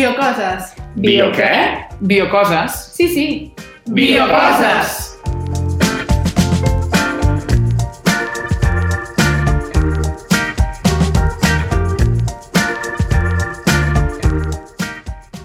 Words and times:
Biocoses. 0.00 0.70
Bio 0.96 1.26
què? 1.36 1.52
Biocoses. 2.00 2.72
Sí, 2.96 3.04
sí. 3.12 3.24
Biocoses. 3.84 5.18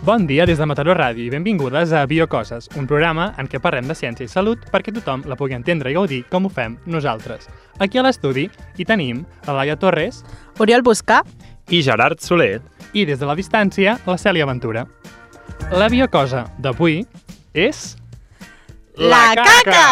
Bon 0.05 0.23
dia 0.23 0.45
des 0.47 0.55
de 0.55 0.63
Mataró 0.63 0.95
Ràdio 0.95 1.25
i 1.25 1.33
benvingudes 1.33 1.91
a 1.91 2.05
Biocoses, 2.07 2.69
un 2.79 2.87
programa 2.87 3.33
en 3.35 3.49
què 3.51 3.59
parlem 3.59 3.89
de 3.91 3.97
ciència 3.99 4.23
i 4.23 4.31
salut 4.31 4.63
perquè 4.71 4.93
tothom 4.95 5.25
la 5.27 5.35
pugui 5.35 5.57
entendre 5.57 5.91
i 5.91 5.97
gaudir 5.99 6.21
com 6.31 6.47
ho 6.47 6.53
fem 6.53 6.77
nosaltres. 6.87 7.49
Aquí 7.83 7.99
a 7.99 8.07
l'estudi 8.07 8.47
hi 8.77 8.87
tenim 8.87 9.25
la 9.49 9.57
Laia 9.59 9.75
Torres 9.75 10.23
Oriol 10.63 10.87
Buscar. 10.87 11.25
i 11.67 11.81
Gerard 11.81 12.21
Soler. 12.21 12.61
I 12.95 13.05
des 13.05 13.19
de 13.19 13.27
la 13.27 13.35
distància 13.35 13.97
la 14.07 14.17
Cèlia 14.17 14.47
Ventura. 14.47 14.85
La 15.75 15.89
biocosa 15.91 16.45
d'avui 16.57 17.03
és... 17.53 17.95
La 18.95 19.35
caca! 19.35 19.87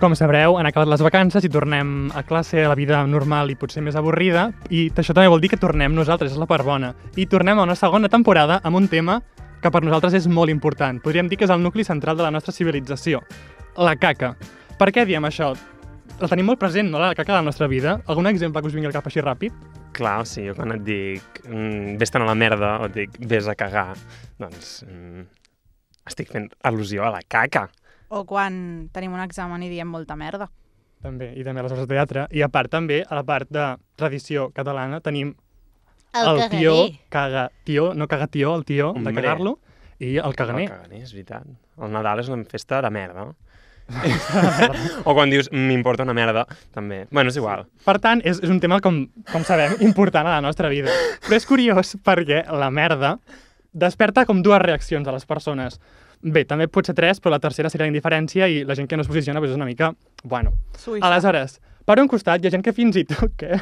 Com 0.00 0.14
sabreu, 0.16 0.54
han 0.56 0.64
acabat 0.64 0.88
les 0.88 1.02
vacances 1.04 1.44
i 1.44 1.50
tornem 1.52 2.06
a 2.16 2.22
classe, 2.24 2.62
a 2.64 2.70
la 2.70 2.76
vida 2.78 3.02
normal 3.04 3.50
i 3.52 3.56
potser 3.60 3.82
més 3.84 3.98
avorrida, 4.00 4.46
i 4.72 4.86
això 4.88 5.12
també 5.12 5.28
vol 5.28 5.42
dir 5.42 5.50
que 5.52 5.58
tornem 5.60 5.92
nosaltres, 5.92 6.32
és 6.32 6.40
la 6.40 6.46
part 6.48 6.64
bona. 6.64 6.94
I 7.20 7.26
tornem 7.28 7.58
a 7.60 7.66
una 7.68 7.76
segona 7.76 8.08
temporada 8.08 8.62
amb 8.64 8.78
un 8.78 8.86
tema 8.88 9.18
que 9.60 9.68
per 9.68 9.82
nosaltres 9.84 10.16
és 10.16 10.28
molt 10.32 10.48
important. 10.48 11.02
Podríem 11.04 11.28
dir 11.28 11.36
que 11.36 11.44
és 11.44 11.52
el 11.52 11.60
nucli 11.60 11.84
central 11.84 12.16
de 12.16 12.24
la 12.24 12.30
nostra 12.32 12.54
civilització, 12.56 13.20
la 13.76 13.92
caca. 14.00 14.30
Per 14.80 14.88
què 14.88 15.04
diem 15.04 15.28
això? 15.28 15.50
La 16.16 16.30
tenim 16.32 16.48
molt 16.48 16.62
present, 16.62 16.88
no?, 16.88 16.96
la 16.96 17.12
caca 17.12 17.34
de 17.34 17.42
la 17.42 17.48
nostra 17.50 17.68
vida. 17.68 17.98
Algun 18.08 18.30
exemple 18.32 18.62
que 18.62 18.72
us 18.72 18.78
vingui 18.78 18.88
al 18.88 18.96
cap 18.96 19.04
així 19.10 19.20
ràpid? 19.20 19.52
Clar, 20.00 20.14
o 20.22 20.24
sigui, 20.24 20.48
jo 20.48 20.56
quan 20.56 20.78
et 20.78 20.86
dic 20.86 21.42
mm, 21.44 21.98
vés-te'n 22.00 22.24
a 22.24 22.30
la 22.30 22.38
merda 22.40 22.78
o 22.80 22.88
et 22.88 22.96
dic 23.02 23.20
vés 23.20 23.52
a 23.52 23.56
cagar, 23.58 23.90
doncs 24.40 24.78
mm, 24.88 25.28
estic 26.08 26.32
fent 26.32 26.48
al·lusió 26.64 27.04
a 27.04 27.12
la 27.18 27.20
caca. 27.28 27.68
O 28.10 28.24
quan 28.26 28.90
tenim 28.94 29.14
un 29.14 29.22
examen 29.22 29.62
i 29.62 29.70
diem 29.70 29.88
molta 29.88 30.16
merda. 30.18 30.50
També, 31.00 31.30
i 31.38 31.44
també 31.46 31.62
a 31.62 31.64
les 31.64 31.72
obres 31.72 31.86
de 31.86 31.94
teatre. 31.94 32.26
I 32.36 32.42
a 32.44 32.50
part, 32.52 32.68
també, 32.72 33.00
a 33.06 33.16
la 33.16 33.24
part 33.24 33.48
de 33.48 33.66
tradició 33.96 34.50
catalana, 34.56 34.98
tenim 35.00 35.32
el, 36.12 36.40
tió, 36.50 36.74
caga 37.08 37.50
tió, 37.64 37.92
no 37.94 38.08
caga 38.10 38.26
tió, 38.26 38.54
el 38.56 38.64
tió, 38.68 38.90
de 38.92 38.98
Hombre. 38.98 39.14
cagar-lo, 39.14 39.58
i 40.00 40.16
el 40.18 40.34
caganer. 40.34 40.66
El 40.66 40.74
caganer, 40.74 41.02
és 41.06 41.14
veritat. 41.14 41.46
El 41.80 41.94
Nadal 41.94 42.20
és 42.20 42.28
una 42.28 42.44
festa 42.50 42.82
de 42.82 42.90
merda. 42.90 43.30
o 45.08 45.14
quan 45.16 45.30
dius 45.32 45.48
m'importa 45.50 46.04
una 46.06 46.14
merda, 46.14 46.44
també. 46.74 47.04
Bueno, 47.10 47.30
és 47.30 47.38
igual. 47.40 47.64
Per 47.86 47.96
tant, 48.02 48.22
és, 48.26 48.42
és 48.42 48.50
un 48.52 48.60
tema, 48.62 48.80
com, 48.84 49.02
com 49.30 49.46
sabem, 49.46 49.78
important 49.86 50.26
a 50.26 50.36
la 50.36 50.44
nostra 50.44 50.70
vida. 50.70 50.92
Però 51.26 51.38
és 51.38 51.46
curiós 51.48 51.96
perquè 52.04 52.44
la 52.50 52.70
merda 52.74 53.16
desperta 53.72 54.26
com 54.26 54.42
dues 54.42 54.62
reaccions 54.62 55.08
a 55.08 55.14
les 55.14 55.26
persones. 55.26 55.80
Bé, 56.20 56.44
també 56.44 56.66
pot 56.68 56.84
ser 56.84 56.94
tres, 56.96 57.20
però 57.20 57.32
la 57.32 57.40
tercera 57.40 57.70
seria 57.72 57.86
la 57.86 57.92
indiferència 57.92 58.48
i 58.48 58.62
la 58.68 58.76
gent 58.76 58.88
que 58.88 58.96
no 58.98 59.04
es 59.04 59.08
posiciona 59.08 59.40
doncs 59.40 59.54
és 59.54 59.56
una 59.56 59.68
mica... 59.68 59.92
Bueno. 60.22 60.52
Suïssa. 60.76 61.06
Aleshores, 61.08 61.60
per 61.88 61.96
un 62.02 62.10
costat 62.12 62.42
hi 62.42 62.48
ha 62.48 62.52
gent 62.52 62.64
que 62.64 62.74
fins 62.76 62.98
i 63.00 63.06
tot... 63.08 63.32
Què? 63.40 63.56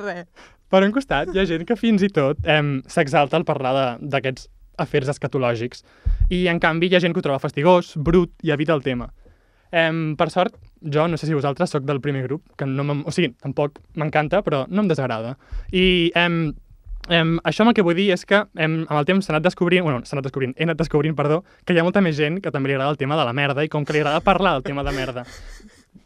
Res. 0.00 0.26
Per 0.70 0.80
un 0.86 0.94
costat, 0.94 1.30
hi 1.34 1.42
ha 1.42 1.46
gent 1.46 1.66
que 1.66 1.76
fins 1.78 2.02
i 2.06 2.10
tot 2.14 2.42
em, 2.46 2.78
s'exalta 2.90 3.38
al 3.38 3.46
parlar 3.46 3.98
d'aquests 4.02 4.48
afers 4.82 5.10
escatològics. 5.12 5.84
I, 6.30 6.46
en 6.50 6.60
canvi, 6.62 6.90
hi 6.90 6.96
ha 6.98 7.02
gent 7.02 7.14
que 7.14 7.22
ho 7.22 7.26
troba 7.26 7.42
fastigós, 7.42 7.96
brut 7.98 8.32
i 8.46 8.54
evita 8.54 8.74
el 8.74 8.82
tema. 8.86 9.10
Em, 9.70 10.16
per 10.18 10.30
sort, 10.34 10.56
jo, 10.82 11.06
no 11.06 11.18
sé 11.18 11.28
si 11.28 11.36
vosaltres, 11.36 11.70
sóc 11.70 11.86
del 11.86 12.00
primer 12.02 12.24
grup, 12.26 12.42
que 12.58 12.66
no 12.66 12.86
o 13.04 13.14
sigui, 13.14 13.34
tampoc 13.42 13.78
m'encanta, 13.98 14.42
però 14.46 14.64
no 14.68 14.82
em 14.82 14.90
desagrada. 14.90 15.36
I 15.70 16.10
em, 16.18 16.42
em, 17.10 17.36
això 17.44 17.64
amb 17.64 17.72
el 17.72 17.76
que 17.78 17.84
vull 17.86 17.98
dir 17.98 18.10
és 18.14 18.24
que 18.28 18.44
em, 18.54 18.80
amb 18.86 18.96
el 19.00 19.08
temps 19.08 19.26
s'ha 19.26 19.34
anat 19.34 19.48
descobrint, 19.48 19.84
bueno, 19.86 20.04
s'ha 20.04 20.16
anat 20.16 20.30
descobrint, 20.30 20.54
he 20.56 20.68
anat 20.68 20.78
descobrint, 20.80 21.16
perdó, 21.18 21.42
que 21.64 21.74
hi 21.74 21.82
ha 21.82 21.86
molta 21.86 22.02
més 22.04 22.16
gent 22.16 22.40
que 22.44 22.54
també 22.54 22.70
li 22.70 22.78
agrada 22.78 22.94
el 22.94 23.00
tema 23.00 23.18
de 23.18 23.26
la 23.26 23.36
merda 23.36 23.66
i 23.66 23.72
com 23.72 23.84
que 23.84 23.96
li 23.96 24.04
agrada 24.04 24.24
parlar 24.24 24.56
del 24.58 24.66
tema 24.70 24.86
de 24.86 24.96
merda. 24.96 25.26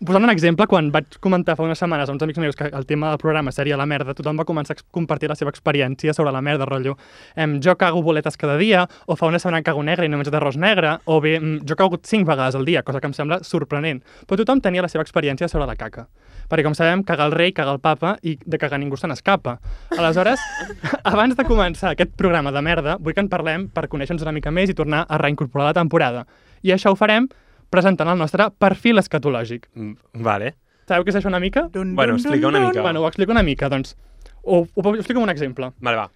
Posant 0.03 0.25
un 0.27 0.31
exemple, 0.33 0.67
quan 0.67 0.89
vaig 0.91 1.19
comentar 1.23 1.55
fa 1.55 1.63
unes 1.63 1.79
setmanes 1.79 2.09
a 2.11 2.13
uns 2.13 2.23
amics 2.25 2.41
meus 2.43 2.57
que 2.59 2.67
el 2.67 2.85
tema 2.85 3.13
del 3.13 3.19
programa 3.23 3.53
seria 3.55 3.77
la 3.79 3.87
merda, 3.87 4.15
tothom 4.17 4.41
va 4.41 4.45
començar 4.45 4.75
a 4.75 4.83
compartir 4.91 5.29
la 5.31 5.37
seva 5.39 5.53
experiència 5.55 6.13
sobre 6.17 6.33
la 6.35 6.41
merda, 6.43 6.67
rotllo. 6.67 6.97
Em, 7.37 7.61
jo 7.63 7.77
cago 7.79 8.03
boletes 8.03 8.37
cada 8.37 8.57
dia, 8.59 8.89
o 9.07 9.15
fa 9.15 9.29
una 9.31 9.39
setmana 9.39 9.63
cago 9.63 9.85
negre 9.87 10.05
i 10.05 10.11
no 10.11 10.19
he 10.19 10.21
menjat 10.25 10.35
arròs 10.35 10.59
negre, 10.59 10.97
o 11.07 11.21
bé, 11.23 11.37
em, 11.39 11.61
jo 11.63 11.77
cago 11.79 12.01
cinc 12.03 12.27
vegades 12.27 12.59
al 12.59 12.67
dia, 12.67 12.83
cosa 12.83 13.01
que 13.01 13.07
em 13.07 13.15
sembla 13.15 13.39
sorprenent. 13.47 14.03
Però 14.27 14.41
tothom 14.41 14.61
tenia 14.65 14.83
la 14.83 14.91
seva 14.91 15.05
experiència 15.07 15.49
sobre 15.49 15.69
la 15.71 15.77
caca. 15.79 16.09
Perquè, 16.51 16.67
com 16.67 16.75
sabem, 16.75 17.05
cagar 17.07 17.31
el 17.31 17.37
rei, 17.39 17.55
cagar 17.55 17.77
el 17.79 17.81
papa 17.81 18.17
i 18.23 18.35
de 18.45 18.59
cagar 18.59 18.83
ningú 18.83 18.99
se 18.99 19.09
n'escapa. 19.09 19.61
Aleshores, 19.97 20.43
abans 21.15 21.39
de 21.39 21.47
començar 21.47 21.95
aquest 21.95 22.13
programa 22.19 22.53
de 22.53 22.67
merda, 22.67 22.99
vull 22.99 23.15
que 23.15 23.23
en 23.23 23.31
parlem 23.31 23.71
per 23.71 23.87
conèixer-nos 23.89 24.27
una 24.27 24.35
mica 24.35 24.51
més 24.51 24.75
i 24.75 24.77
tornar 24.77 25.07
a 25.09 25.23
reincorporar 25.23 25.71
la 25.71 25.79
temporada. 25.81 26.27
I 26.65 26.75
això 26.75 26.93
ho 26.93 26.99
farem 26.99 27.31
presentant 27.75 28.11
el 28.15 28.21
nostre 28.21 28.49
perfil 28.63 29.03
escatològic. 29.03 29.69
Mm, 29.75 30.23
Vale. 30.25 30.55
Sabeu 30.89 31.05
què 31.07 31.15
és 31.15 31.19
això 31.21 31.31
una 31.31 31.41
mica? 31.41 31.67
Dun, 31.73 31.95
Bueno, 31.97 32.15
dun, 32.15 32.21
explica 32.21 32.47
dun, 32.47 32.55
una 32.57 32.67
mica. 32.69 32.83
Bueno, 32.85 33.01
ho 33.03 33.09
explico 33.09 33.33
una 33.33 33.43
mica, 33.43 33.69
doncs. 33.73 33.95
Ho, 34.43 34.67
ho, 34.67 34.83
ho 34.83 34.95
explico 34.97 35.21
amb 35.21 35.29
un 35.31 35.33
exemple. 35.33 35.71
Vale, 35.81 35.97
va. 35.97 36.11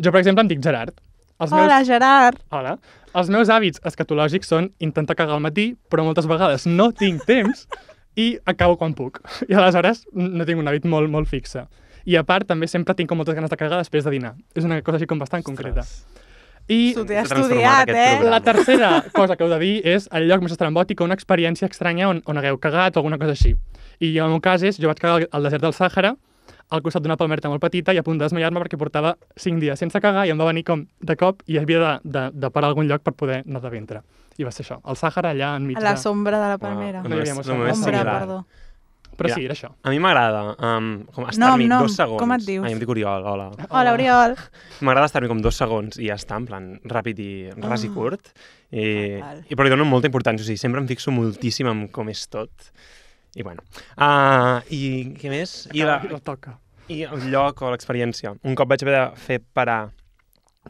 Jo, 0.00 0.10
per 0.12 0.20
exemple, 0.22 0.42
em 0.44 0.48
dic 0.48 0.62
Gerard. 0.64 0.96
Els 1.38 1.52
Hola, 1.52 1.82
Gerard. 1.84 2.38
Hola. 2.50 2.78
Els 3.16 3.28
meus 3.32 3.50
hàbits 3.52 3.80
escatològics 3.84 4.48
són 4.48 4.70
intentar 4.80 5.16
cagar 5.16 5.36
al 5.36 5.44
matí, 5.44 5.74
però 5.92 6.04
moltes 6.04 6.28
vegades 6.28 6.64
no 6.66 6.90
tinc 6.96 7.26
temps 7.28 7.66
i 8.16 8.38
acabo 8.48 8.78
quan 8.80 8.94
puc. 8.96 9.20
I 9.50 9.56
aleshores 9.56 10.06
no 10.16 10.46
tinc 10.48 10.60
un 10.62 10.68
hàbit 10.70 10.88
molt, 10.88 11.12
molt 11.12 11.28
fixe. 11.28 11.66
I 12.06 12.16
a 12.16 12.22
part, 12.24 12.46
també 12.48 12.68
sempre 12.70 12.94
tinc 12.96 13.10
com 13.10 13.18
moltes 13.20 13.34
ganes 13.36 13.50
de 13.52 13.56
cagar 13.60 13.82
després 13.82 14.04
de 14.06 14.12
dinar. 14.14 14.32
És 14.54 14.64
una 14.64 14.80
cosa 14.86 14.96
així 15.00 15.08
com 15.10 15.20
bastant 15.20 15.44
concreta. 15.44 15.84
I 16.68 16.92
S'ho 16.94 17.04
té 17.06 17.20
estudiat, 17.20 17.88
eh? 17.88 18.16
programa. 18.18 18.30
la 18.30 18.40
tercera 18.42 19.04
cosa 19.14 19.36
que 19.36 19.44
heu 19.44 19.50
de 19.50 19.58
dir 19.60 19.74
és 19.86 20.08
el 20.12 20.26
lloc 20.28 20.42
més 20.42 20.52
estrambòtic 20.56 21.00
o 21.00 21.04
una 21.06 21.14
experiència 21.14 21.68
estranya 21.70 22.08
on, 22.10 22.22
on 22.26 22.38
hagueu 22.38 22.58
cagat 22.58 22.96
o 22.96 23.00
alguna 23.00 23.18
cosa 23.18 23.36
així. 23.36 23.54
I 24.00 24.16
el 24.18 24.28
meu 24.28 24.40
cas 24.40 24.62
és, 24.66 24.78
jo 24.82 24.88
vaig 24.90 24.98
cagar 24.98 25.20
al- 25.20 25.28
al 25.30 25.42
desert 25.46 25.62
del 25.62 25.72
Sàhara, 25.72 26.16
al 26.68 26.82
costat 26.82 27.02
d'una 27.04 27.16
palmerta 27.16 27.48
molt 27.48 27.62
petita 27.62 27.94
i 27.94 27.98
a 27.98 28.02
punt 28.02 28.18
de 28.18 28.24
desmaiar-me 28.26 28.58
perquè 28.58 28.76
portava 28.76 29.14
5 29.38 29.60
dies 29.62 29.78
sense 29.78 30.00
cagar 30.02 30.26
i 30.26 30.30
em 30.34 30.38
va 30.40 30.48
venir 30.50 30.64
com 30.66 30.82
de 31.00 31.14
cop 31.16 31.44
i 31.46 31.58
havia 31.58 31.78
de, 31.78 31.92
de, 32.02 32.24
de 32.34 32.50
parar 32.50 32.66
a 32.66 32.74
algun 32.74 32.88
lloc 32.90 33.02
per 33.06 33.14
poder 33.14 33.44
anar 33.46 33.60
de 33.62 33.70
ventre. 33.70 34.02
I 34.36 34.44
va 34.44 34.50
ser 34.50 34.64
això, 34.66 34.80
el 34.84 34.98
Sàhara 34.98 35.30
allà 35.30 35.54
enmig 35.56 35.78
A 35.78 35.80
la 35.86 35.94
de... 35.94 36.02
sombra 36.02 36.40
de 36.42 36.48
la 36.50 36.58
palmera. 36.58 37.02
No 37.06 37.14
hi 37.14 37.20
havia 37.22 37.34
mossa. 37.38 37.54
només 37.54 37.78
Ombra, 37.78 37.92
similar. 37.92 38.18
perdó. 38.18 38.44
Però 39.16 39.30
Mira. 39.30 39.34
sí, 39.38 39.44
era 39.48 39.54
això. 39.56 39.70
A 39.82 39.90
mi 39.90 39.98
m'agrada 40.02 40.42
um, 40.60 40.88
com 41.14 41.24
estar-m'hi 41.30 41.64
Nom, 41.66 41.78
nom, 41.78 41.86
dos 41.86 41.94
segons. 41.96 42.20
com 42.20 42.32
et 42.36 42.42
dius? 42.44 42.66
Ai, 42.66 42.74
em 42.76 42.80
dic 42.82 42.90
Oriol, 42.92 43.24
hola. 43.24 43.46
Hola, 43.70 43.94
Oriol. 43.96 44.34
M'agrada 44.84 45.08
estar-m'hi 45.08 45.30
com 45.30 45.40
dos 45.40 45.56
segons 45.56 45.96
i 45.96 46.10
ja 46.10 46.18
està, 46.20 46.36
en 46.36 46.44
plan 46.50 46.66
ràpid 46.84 47.18
i 47.24 47.30
ras 47.56 47.84
i 47.84 47.88
Ah. 47.88 47.94
curt. 47.94 48.32
I, 48.70 48.84
Val. 49.22 49.40
i 49.48 49.54
però 49.56 49.64
li 49.64 49.70
dono 49.72 49.84
molta 49.88 50.10
importància, 50.10 50.42
o 50.44 50.46
sigui, 50.50 50.58
sempre 50.60 50.80
em 50.82 50.88
fixo 50.90 51.10
moltíssim 51.14 51.68
en 51.70 51.86
com 51.88 52.08
és 52.12 52.26
tot. 52.28 52.50
I 53.36 53.42
bueno. 53.44 53.62
Uh, 53.96 54.60
I 54.72 55.14
què 55.16 55.28
més? 55.32 55.66
I, 55.72 55.82
la, 55.84 55.98
la 56.10 56.20
toca. 56.20 56.58
I 56.88 57.02
el 57.08 57.30
lloc 57.32 57.62
o 57.62 57.70
l'experiència. 57.72 58.34
Un 58.44 58.54
cop 58.54 58.68
vaig 58.68 58.82
haver 58.84 58.94
de 58.98 59.16
fer 59.16 59.40
parar 59.54 59.90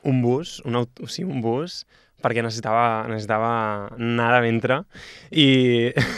un 0.04 0.22
bus, 0.22 0.60
un, 0.64 0.76
o 0.76 0.86
sigui, 1.08 1.30
un 1.30 1.40
bus, 1.42 1.84
perquè 2.22 2.42
necessitava, 2.42 3.06
necessitava 3.10 3.50
anar 3.96 4.30
de 4.34 4.40
ventre 4.44 4.78
i 5.30 5.48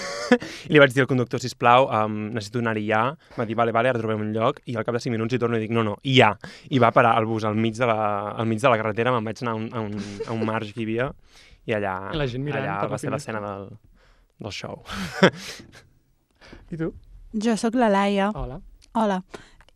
li 0.72 0.80
vaig 0.80 0.94
dir 0.94 1.02
al 1.02 1.10
conductor, 1.10 1.42
sisplau, 1.42 1.88
um, 1.90 2.18
necessito 2.36 2.62
anar-hi 2.62 2.86
ja. 2.88 3.02
Va 3.36 3.46
dir, 3.48 3.56
vale, 3.58 3.74
vale, 3.74 3.90
ara 3.92 4.00
trobem 4.00 4.22
un 4.26 4.30
lloc 4.36 4.62
i 4.66 4.76
al 4.76 4.86
cap 4.86 4.96
de 4.96 5.02
5 5.02 5.16
minuts 5.16 5.34
hi 5.34 5.42
torno 5.42 5.58
i 5.58 5.64
dic, 5.64 5.74
no, 5.74 5.84
no, 5.86 5.98
ja. 6.06 6.30
I 6.70 6.80
va 6.82 6.92
parar 6.94 7.16
el 7.20 7.28
bus 7.28 7.48
al 7.48 7.58
mig 7.58 7.76
de 7.78 7.88
la, 7.90 7.98
al 8.36 8.48
mig 8.48 8.62
de 8.62 8.72
la 8.72 8.78
carretera, 8.80 9.12
me'n 9.14 9.26
vaig 9.26 9.42
anar 9.44 9.56
a 9.56 9.60
un, 9.60 9.68
a 9.72 9.84
un, 9.84 9.98
a 10.28 10.36
un 10.36 10.46
marge 10.48 10.72
que 10.72 10.84
hi 10.84 10.88
havia 10.88 11.12
i 11.68 11.74
allà, 11.76 11.98
I 12.14 12.16
la 12.16 12.26
gent 12.30 12.44
mirant 12.46 12.64
allà 12.64 12.88
va 12.88 12.98
ser 13.00 13.10
l'escena 13.12 13.42
del, 13.44 13.68
del 14.40 14.54
show. 14.56 14.80
I 16.72 16.80
tu? 16.80 16.92
Jo 17.44 17.58
sóc 17.60 17.76
la 17.76 17.90
Laia. 17.92 18.30
Hola. 18.32 18.56
Hola. 18.96 19.20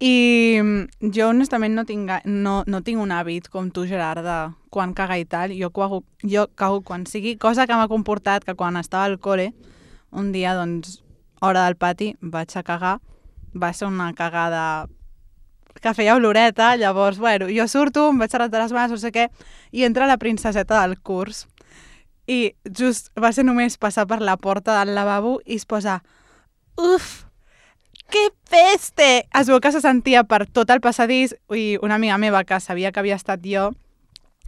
I 0.02 0.58
mm, 0.58 1.10
jo, 1.14 1.28
honestament, 1.28 1.76
no 1.78 1.84
tinc, 1.86 2.10
no, 2.26 2.56
no 2.66 2.80
tinc 2.82 2.98
un 2.98 3.12
hàbit 3.14 3.46
com 3.52 3.68
tu, 3.70 3.84
Gerard, 3.86 4.24
de 4.26 4.38
quan 4.74 4.96
caga 4.98 5.20
i 5.20 5.26
tal. 5.30 5.54
Jo 5.54 5.70
cago, 5.70 6.00
jo 6.26 6.48
cago 6.58 6.80
quan 6.82 7.06
sigui, 7.06 7.36
cosa 7.38 7.68
que 7.70 7.76
m'ha 7.78 7.86
comportat 7.92 8.42
que 8.42 8.56
quan 8.58 8.80
estava 8.80 9.06
al 9.06 9.20
col·le, 9.22 9.52
un 10.10 10.32
dia, 10.34 10.56
doncs, 10.58 10.98
hora 11.38 11.68
del 11.68 11.78
pati, 11.78 12.16
vaig 12.18 12.56
a 12.58 12.64
cagar. 12.66 12.96
Va 13.54 13.70
ser 13.76 13.86
una 13.86 14.10
cagada 14.18 14.88
que 15.78 15.94
feia 15.94 16.16
oloreta, 16.18 16.74
llavors, 16.76 17.22
bueno, 17.22 17.46
jo 17.54 17.68
surto, 17.70 18.08
em 18.10 18.18
vaig 18.18 18.34
a 18.34 18.42
rentar 18.42 18.62
les 18.64 18.74
mans, 18.74 18.90
no 18.90 18.98
sé 18.98 19.14
què, 19.14 19.30
i 19.70 19.86
entra 19.86 20.10
la 20.10 20.18
princeseta 20.18 20.82
del 20.82 20.98
curs. 20.98 21.46
I 22.26 22.56
just 22.66 23.14
va 23.14 23.30
ser 23.30 23.46
només 23.46 23.78
passar 23.78 24.08
per 24.10 24.18
la 24.18 24.36
porta 24.36 24.80
del 24.80 24.96
lavabo 24.98 25.38
i 25.46 25.62
es 25.62 25.66
posa 25.66 26.00
uf, 26.78 27.24
que 28.12 28.28
peste! 28.52 29.24
Es 29.32 29.48
veu 29.48 29.58
que 29.64 29.72
se 29.72 29.80
sentia 29.80 30.22
per 30.28 30.44
tot 30.46 30.70
el 30.70 30.82
passadís 30.84 31.32
i 31.56 31.78
una 31.82 31.96
amiga 31.96 32.18
meva 32.20 32.44
que 32.44 32.60
sabia 32.60 32.92
que 32.92 33.00
havia 33.00 33.16
estat 33.18 33.40
jo 33.44 33.70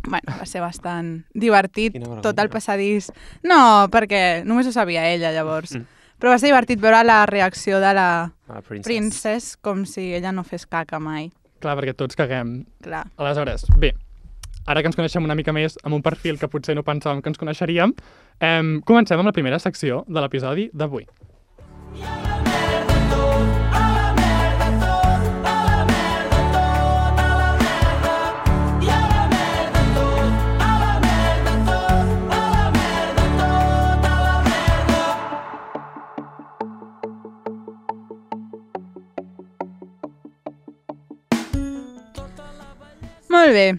Bueno, 0.05 0.34
va 0.37 0.44
ser 0.44 0.61
bastant 0.61 1.22
divertit, 1.32 1.94
Quina 1.96 2.19
tot 2.20 2.37
el 2.38 2.50
passadís. 2.52 3.06
No, 3.43 3.88
perquè 3.88 4.43
només 4.44 4.66
ho 4.69 4.72
sabia 4.75 5.06
ella, 5.08 5.31
llavors. 5.32 5.72
Mm. 5.78 5.87
Però 6.20 6.28
va 6.34 6.37
ser 6.38 6.50
divertit 6.50 6.78
veure 6.82 7.00
la 7.08 7.22
reacció 7.26 7.81
de 7.81 7.94
la 7.96 8.08
Ah, 8.46 8.61
princess. 8.61 8.84
Princess 8.84 9.46
com 9.56 9.87
si 9.88 10.10
ella 10.12 10.31
no 10.37 10.44
fes 10.44 10.67
caca 10.69 11.00
mai. 11.00 11.31
Clar, 11.64 11.78
perquè 11.78 11.94
tots 11.96 12.20
caguem. 12.20 12.67
Clar. 12.84 13.06
Aleshores, 13.17 13.64
bé, 13.81 13.94
ara 14.67 14.82
que 14.84 14.93
ens 14.93 14.96
coneixem 15.00 15.25
una 15.25 15.34
mica 15.34 15.56
més, 15.56 15.78
amb 15.82 15.96
un 15.96 16.05
perfil 16.05 16.37
que 16.38 16.52
potser 16.52 16.76
no 16.76 16.84
pensàvem 16.84 17.22
que 17.25 17.32
ens 17.32 17.40
coneixeríem, 17.40 17.96
eh, 18.40 18.62
comencem 18.84 19.19
amb 19.19 19.32
la 19.32 19.32
primera 19.32 19.58
secció 19.58 20.05
de 20.06 20.20
l'episodi 20.20 20.69
d'avui. 20.75 21.08
Molt 43.44 43.52
bé. 43.52 43.76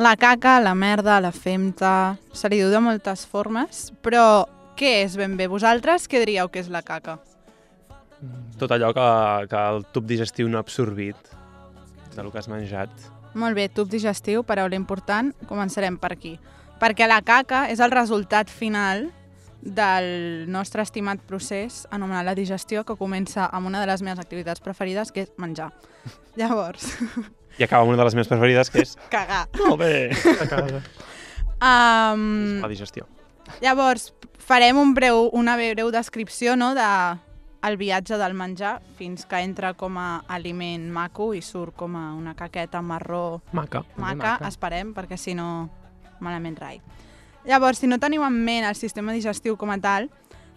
La 0.00 0.14
caca, 0.16 0.54
la 0.64 0.72
merda, 0.72 1.18
la 1.20 1.28
femta... 1.28 2.16
Se 2.32 2.48
li 2.48 2.56
diu 2.56 2.70
de 2.72 2.78
moltes 2.80 3.26
formes, 3.28 3.90
però 4.00 4.46
què 4.80 5.02
és 5.02 5.16
ben 5.20 5.34
bé? 5.36 5.44
Vosaltres 5.44 6.06
què 6.08 6.22
diríeu 6.22 6.48
que 6.48 6.62
és 6.62 6.70
la 6.72 6.80
caca? 6.80 7.18
Tot 8.56 8.72
allò 8.72 8.94
que, 8.96 9.10
que 9.50 9.66
el 9.74 9.84
tub 9.92 10.08
digestiu 10.08 10.48
no 10.48 10.56
ha 10.56 10.64
absorbit 10.64 11.28
del 12.16 12.32
que 12.32 12.40
has 12.40 12.48
menjat. 12.48 12.88
Molt 13.36 13.60
bé, 13.60 13.68
tub 13.68 13.92
digestiu, 13.92 14.40
paraula 14.40 14.80
important. 14.80 15.34
Començarem 15.52 16.00
per 16.00 16.14
aquí. 16.16 16.38
Perquè 16.80 17.12
la 17.12 17.20
caca 17.20 17.66
és 17.68 17.84
el 17.84 17.92
resultat 17.92 18.48
final 18.48 19.10
del 19.60 20.48
nostre 20.48 20.80
estimat 20.88 21.20
procés 21.28 21.82
anomenat 21.92 22.24
la 22.30 22.38
digestió, 22.40 22.88
que 22.88 22.96
comença 22.96 23.50
amb 23.52 23.68
una 23.68 23.84
de 23.84 23.92
les 23.92 24.00
meves 24.00 24.24
activitats 24.24 24.64
preferides, 24.64 25.12
que 25.12 25.28
és 25.28 25.34
menjar. 25.36 25.74
Llavors, 26.40 26.94
I 27.58 27.64
acaba 27.66 27.82
amb 27.82 27.92
una 27.92 27.98
de 28.02 28.08
les 28.08 28.14
meves 28.14 28.28
preferides, 28.30 28.70
que 28.70 28.82
és... 28.84 28.96
cagar. 29.14 29.46
Molt 29.58 29.78
bé! 29.80 30.10
A 30.38 30.46
casa. 30.50 30.82
Um, 31.58 32.60
La 32.62 32.68
digestió. 32.70 33.08
Llavors, 33.64 34.12
farem 34.38 34.78
un 34.78 34.94
breu, 34.94 35.26
una 35.34 35.56
breu 35.58 35.90
descripció 35.90 36.54
no, 36.56 36.74
de 36.78 36.86
el 37.66 37.76
viatge 37.76 38.14
del 38.20 38.36
menjar 38.38 38.76
fins 38.98 39.26
que 39.26 39.40
entra 39.42 39.72
com 39.74 39.96
a 39.98 40.22
aliment 40.30 40.84
maco 40.94 41.32
i 41.34 41.42
surt 41.42 41.74
com 41.74 41.96
a 41.98 42.12
una 42.14 42.36
caqueta 42.38 42.78
marró 42.82 43.42
Maca. 43.50 43.82
maca, 43.96 44.14
maca. 44.38 44.48
esperem, 44.48 44.92
perquè 44.94 45.18
si 45.18 45.34
no, 45.34 45.68
malament 46.20 46.58
rai. 46.60 46.78
Llavors, 47.48 47.80
si 47.82 47.88
no 47.90 47.98
teniu 47.98 48.22
en 48.22 48.38
ment 48.44 48.66
el 48.68 48.76
sistema 48.78 49.12
digestiu 49.12 49.56
com 49.58 49.70
a 49.74 49.78
tal, 49.82 50.10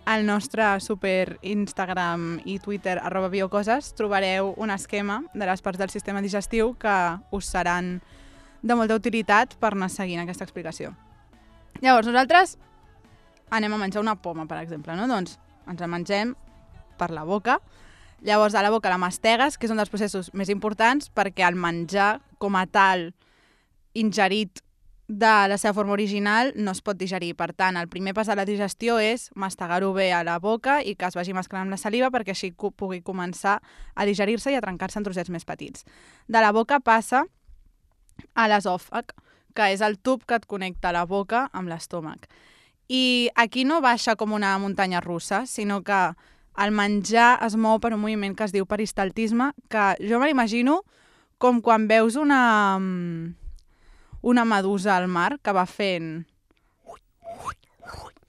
al 0.06 0.26
nostre 0.26 0.80
super 0.80 1.38
Instagram 1.42 2.42
i 2.46 2.58
Twitter, 2.60 2.98
arroba 3.00 3.30
biocoses, 3.30 3.94
trobareu 3.96 4.54
un 4.58 4.72
esquema 4.74 5.22
de 5.34 5.46
les 5.46 5.62
parts 5.62 5.80
del 5.80 5.94
sistema 5.94 6.22
digestiu 6.22 6.74
que 6.80 6.96
us 7.32 7.52
seran 7.52 8.00
de 8.62 8.76
molta 8.76 8.98
utilitat 8.98 9.56
per 9.62 9.74
anar 9.74 9.90
seguint 9.90 10.22
aquesta 10.24 10.46
explicació. 10.46 10.94
Llavors, 11.82 12.08
nosaltres 12.08 12.58
anem 13.52 13.74
a 13.74 13.80
menjar 13.82 14.02
una 14.02 14.16
poma, 14.16 14.48
per 14.48 14.62
exemple, 14.62 14.96
no? 14.98 15.08
Doncs 15.10 15.38
ens 15.70 15.82
la 15.82 15.90
mengem 15.90 16.36
per 16.98 17.12
la 17.12 17.24
boca. 17.24 17.60
Llavors, 18.22 18.56
a 18.56 18.62
la 18.62 18.70
boca 18.70 18.90
la 18.90 19.00
mastegues, 19.02 19.58
que 19.58 19.66
és 19.66 19.74
un 19.74 19.82
dels 19.82 19.90
processos 19.90 20.30
més 20.38 20.50
importants, 20.54 21.10
perquè 21.10 21.48
el 21.48 21.58
menjar, 21.58 22.20
com 22.38 22.58
a 22.58 22.68
tal, 22.70 23.12
ingerit 23.98 24.62
de 25.12 25.48
la 25.50 25.58
seva 25.58 25.74
forma 25.74 25.92
original, 25.92 26.54
no 26.56 26.72
es 26.72 26.80
pot 26.80 26.96
digerir. 26.96 27.34
Per 27.36 27.50
tant, 27.52 27.76
el 27.76 27.90
primer 27.92 28.14
pas 28.16 28.30
de 28.32 28.36
la 28.40 28.46
digestió 28.48 28.96
és 29.04 29.28
mastegar-ho 29.36 29.90
bé 29.92 30.14
a 30.16 30.22
la 30.24 30.38
boca 30.40 30.78
i 30.88 30.94
que 30.96 31.10
es 31.10 31.18
vagi 31.20 31.36
mesclant 31.36 31.66
amb 31.66 31.76
la 31.76 31.80
saliva 31.82 32.08
perquè 32.14 32.32
així 32.32 32.54
pugui 32.56 33.02
començar 33.04 33.58
a 33.60 34.06
digerir-se 34.08 34.54
i 34.54 34.56
a 34.56 34.62
trencar-se 34.64 35.02
en 35.02 35.04
trossets 35.04 35.30
més 35.30 35.44
petits. 35.44 35.84
De 36.32 36.40
la 36.40 36.54
boca 36.56 36.80
passa 36.80 37.26
a 38.34 38.48
l'esòfag, 38.48 39.12
que 39.52 39.68
és 39.76 39.84
el 39.84 40.00
tub 40.00 40.24
que 40.24 40.40
et 40.40 40.48
connecta 40.48 40.96
la 40.96 41.04
boca 41.04 41.50
amb 41.52 41.68
l'estómac. 41.68 42.30
I 42.88 43.28
aquí 43.36 43.66
no 43.68 43.82
baixa 43.84 44.16
com 44.16 44.32
una 44.32 44.56
muntanya 44.64 45.04
russa, 45.04 45.44
sinó 45.46 45.82
que 45.84 46.00
el 46.56 46.72
menjar 46.72 47.36
es 47.44 47.60
mou 47.60 47.84
per 47.84 47.92
un 47.92 48.00
moviment 48.00 48.32
que 48.32 48.48
es 48.48 48.56
diu 48.56 48.64
peristaltisme, 48.64 49.52
que 49.68 49.92
jo 50.08 50.24
me 50.24 50.32
l'imagino 50.32 50.86
com 51.38 51.60
quan 51.60 51.90
veus 51.92 52.16
una, 52.16 52.80
mm, 52.80 53.41
una 54.22 54.46
medusa 54.46 54.98
al 54.98 55.08
mar 55.08 55.38
que 55.42 55.54
va 55.54 55.66
fent... 55.66 56.14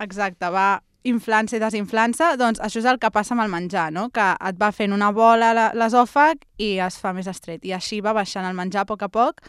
Exacte, 0.02 0.48
va 0.50 0.82
inflant-se 1.06 1.58
i 1.58 1.62
desinflant-se, 1.62 2.36
doncs 2.38 2.60
això 2.62 2.80
és 2.80 2.86
el 2.90 2.98
que 3.02 3.10
passa 3.14 3.34
amb 3.34 3.42
el 3.44 3.50
menjar, 3.50 3.90
no? 3.94 4.08
que 4.14 4.28
et 4.34 4.58
va 4.58 4.70
fent 4.74 4.94
una 4.94 5.10
bola 5.14 5.50
a 5.50 5.66
l'esòfag 5.74 6.46
i 6.62 6.76
es 6.82 6.98
fa 7.02 7.12
més 7.14 7.28
estret. 7.30 7.64
I 7.66 7.74
així 7.78 8.00
va 8.00 8.14
baixant 8.14 8.46
el 8.46 8.56
menjar 8.58 8.84
a 8.84 8.88
poc 8.88 9.02
a 9.02 9.10
poc 9.12 9.42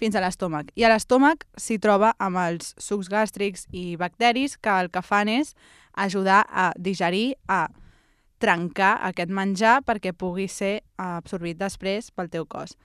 fins 0.00 0.16
a 0.16 0.22
l'estómac. 0.24 0.72
I 0.76 0.84
a 0.84 0.92
l'estómac 0.92 1.46
s'hi 1.56 1.78
troba 1.82 2.12
amb 2.18 2.42
els 2.42 2.74
sucs 2.82 3.10
gàstrics 3.12 3.66
i 3.72 3.96
bacteris 3.96 4.56
que 4.58 4.74
el 4.82 4.90
que 4.90 5.02
fan 5.02 5.30
és 5.32 5.54
ajudar 5.96 6.44
a 6.50 6.72
digerir, 6.76 7.36
a 7.48 7.66
trencar 8.42 8.98
aquest 9.08 9.32
menjar 9.32 9.80
perquè 9.86 10.12
pugui 10.12 10.48
ser 10.52 10.82
absorbit 11.00 11.56
després 11.60 12.10
pel 12.12 12.28
teu 12.28 12.44
cos. 12.44 12.76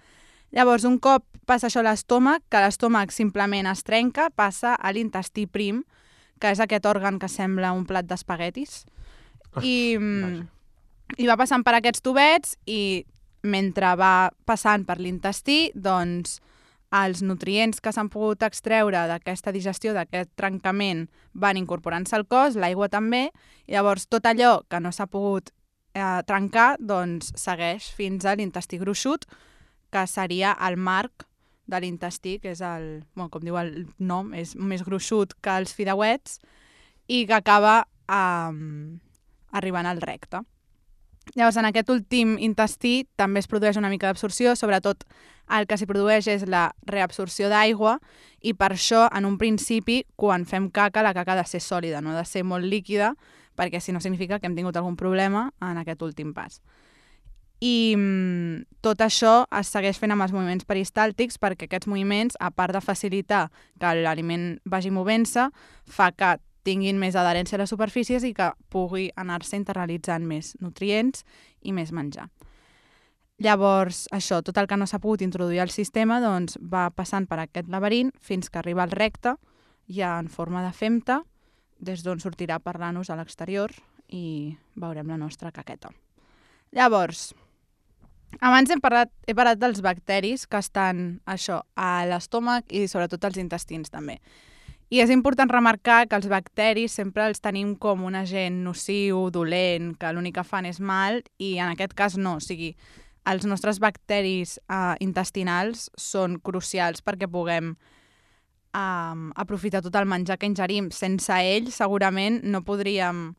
Llavors, 0.52 0.86
un 0.88 0.98
cop 1.00 1.24
passa 1.48 1.70
això 1.70 1.82
a 1.82 1.88
l'estómac, 1.90 2.44
que 2.52 2.62
l'estómac 2.64 3.14
simplement 3.16 3.70
es 3.72 3.84
trenca, 3.88 4.30
passa 4.36 4.76
a 4.76 4.92
l'intestí 4.92 5.48
prim, 5.48 5.84
que 6.42 6.52
és 6.52 6.60
aquest 6.60 6.86
òrgan 6.90 7.20
que 7.22 7.30
sembla 7.32 7.72
un 7.76 7.86
plat 7.88 8.08
d'espaguetis. 8.08 8.84
I, 9.62 9.98
mm. 10.00 10.38
I 11.20 11.28
va 11.28 11.38
passant 11.40 11.64
per 11.64 11.76
aquests 11.78 12.04
tubets 12.04 12.56
i 12.66 13.04
mentre 13.44 13.96
va 13.98 14.32
passant 14.48 14.86
per 14.88 15.00
l'intestí, 15.02 15.72
doncs 15.76 16.40
els 16.92 17.22
nutrients 17.24 17.80
que 17.80 17.94
s'han 17.96 18.10
pogut 18.12 18.44
extreure 18.44 19.06
d'aquesta 19.08 19.54
digestió, 19.56 19.94
d'aquest 19.96 20.34
trencament, 20.36 21.06
van 21.34 21.60
incorporant-se 21.60 22.18
al 22.18 22.28
cos, 22.28 22.58
l'aigua 22.60 22.90
també, 22.92 23.30
i 23.68 23.78
llavors 23.78 24.10
tot 24.12 24.28
allò 24.28 24.60
que 24.68 24.82
no 24.84 24.92
s'ha 24.92 25.08
pogut 25.08 25.54
eh, 25.96 26.20
trencar, 26.28 26.76
doncs 26.80 27.32
segueix 27.40 27.88
fins 27.96 28.28
a 28.28 28.36
l'intestí 28.36 28.82
gruixut, 28.82 29.26
que 29.92 30.06
seria 30.08 30.56
el 30.68 30.78
marc 30.78 31.28
de 31.72 31.80
l'intestí, 31.84 32.40
que 32.40 32.52
és 32.56 32.62
el, 32.66 33.04
bueno, 33.16 33.30
com 33.32 33.44
diu 33.46 33.58
el 33.60 33.86
nom, 34.00 34.34
és 34.34 34.56
més 34.56 34.84
gruixut 34.84 35.36
que 35.44 35.56
els 35.62 35.76
fideuets, 35.76 36.40
i 37.08 37.26
que 37.28 37.38
acaba 37.38 37.82
eh, 38.08 38.98
arribant 39.52 39.88
al 39.88 40.02
recte. 40.02 40.44
Llavors, 41.36 41.58
en 41.62 41.68
aquest 41.70 41.92
últim 41.94 42.34
intestí 42.42 43.06
també 43.16 43.40
es 43.40 43.48
produeix 43.48 43.78
una 43.80 43.92
mica 43.92 44.10
d'absorció, 44.10 44.56
sobretot 44.58 45.06
el 45.52 45.68
que 45.68 45.78
s'hi 45.78 45.88
produeix 45.88 46.28
és 46.32 46.48
la 46.50 46.72
reabsorció 46.88 47.50
d'aigua 47.52 48.00
i 48.42 48.56
per 48.58 48.72
això, 48.74 49.06
en 49.14 49.28
un 49.30 49.38
principi, 49.40 50.02
quan 50.16 50.48
fem 50.50 50.70
caca, 50.74 51.04
la 51.06 51.14
caca 51.14 51.36
ha 51.36 51.42
de 51.44 51.48
ser 51.48 51.62
sòlida, 51.64 52.02
no 52.02 52.12
ha 52.12 52.22
de 52.24 52.26
ser 52.28 52.44
molt 52.44 52.66
líquida, 52.66 53.14
perquè 53.56 53.80
si 53.80 53.94
no 53.94 54.02
significa 54.02 54.40
que 54.40 54.50
hem 54.50 54.58
tingut 54.58 54.78
algun 54.80 54.98
problema 54.98 55.52
en 55.62 55.78
aquest 55.78 56.02
últim 56.02 56.34
pas. 56.34 56.62
I 57.62 57.94
mm, 57.96 58.82
tot 58.82 59.04
això 59.06 59.46
es 59.54 59.70
segueix 59.70 60.00
fent 60.02 60.16
amb 60.16 60.26
els 60.26 60.34
moviments 60.34 60.66
peristàltics 60.66 61.38
perquè 61.38 61.68
aquests 61.68 61.88
moviments, 61.88 62.38
a 62.42 62.50
part 62.50 62.74
de 62.74 62.82
facilitar 62.82 63.50
que 63.80 63.92
l'aliment 64.02 64.56
vagi 64.66 64.90
movent-se, 64.90 65.46
fa 65.86 66.10
que 66.12 66.40
tinguin 66.66 66.98
més 67.02 67.16
adherència 67.18 67.58
a 67.58 67.62
les 67.62 67.70
superfícies 67.70 68.26
i 68.26 68.34
que 68.38 68.52
pugui 68.74 69.10
anar-se 69.18 69.58
internalitzant 69.58 70.26
més 70.26 70.56
nutrients 70.62 71.26
i 71.62 71.74
més 71.74 71.94
menjar. 71.94 72.30
Llavors, 73.42 74.06
això, 74.14 74.42
tot 74.46 74.58
el 74.62 74.68
que 74.70 74.78
no 74.78 74.86
s'ha 74.86 75.00
pogut 75.02 75.24
introduir 75.26 75.62
al 75.62 75.72
sistema 75.74 76.20
doncs, 76.22 76.60
va 76.62 76.90
passant 76.94 77.26
per 77.30 77.40
aquest 77.42 77.70
laberint 77.74 78.12
fins 78.22 78.50
que 78.50 78.62
arriba 78.62 78.84
al 78.86 78.94
recte, 78.94 79.34
ja 79.90 80.18
en 80.22 80.30
forma 80.30 80.62
de 80.66 80.74
femta, 80.78 81.24
des 81.82 82.04
d'on 82.06 82.22
sortirà 82.22 82.60
parlant-nos 82.62 83.10
a 83.10 83.18
l'exterior 83.18 83.74
i 84.14 84.54
veurem 84.78 85.10
la 85.10 85.18
nostra 85.18 85.50
caqueta. 85.52 85.90
Llavors, 86.72 87.32
abans 88.40 88.72
hem 88.72 88.80
parlat, 88.82 89.12
he 89.28 89.36
parlat 89.36 89.60
dels 89.60 89.82
bacteris 89.84 90.48
que 90.48 90.62
estan, 90.62 91.20
això, 91.26 91.62
a 91.76 92.06
l'estómac 92.08 92.72
i 92.72 92.88
sobretot 92.88 93.28
als 93.28 93.42
intestins 93.42 93.92
també. 93.92 94.20
I 94.92 95.00
és 95.00 95.12
important 95.14 95.48
remarcar 95.48 96.06
que 96.12 96.18
els 96.20 96.28
bacteris 96.28 96.92
sempre 96.92 97.24
els 97.24 97.40
tenim 97.40 97.78
com 97.80 98.02
un 98.04 98.16
agent 98.20 98.58
nociu, 98.66 99.30
dolent, 99.32 99.94
que 99.96 100.10
l'únic 100.12 100.36
que 100.36 100.44
fan 100.44 100.68
és 100.68 100.82
mal, 100.84 101.22
i 101.40 101.54
en 101.64 101.72
aquest 101.72 101.96
cas 101.96 102.18
no. 102.20 102.36
O 102.42 102.44
sigui, 102.44 102.74
els 103.32 103.46
nostres 103.48 103.80
bacteris 103.80 104.58
eh, 104.60 104.96
intestinals 105.00 105.88
són 105.96 106.42
crucials 106.44 107.00
perquè 107.06 107.30
puguem 107.32 107.72
eh, 108.76 109.32
aprofitar 109.46 109.80
tot 109.86 109.96
el 109.96 110.10
menjar 110.12 110.36
que 110.42 110.50
ingerim. 110.52 110.92
Sense 110.92 111.40
ells, 111.40 111.80
segurament, 111.80 112.42
no 112.44 112.66
podríem... 112.68 113.30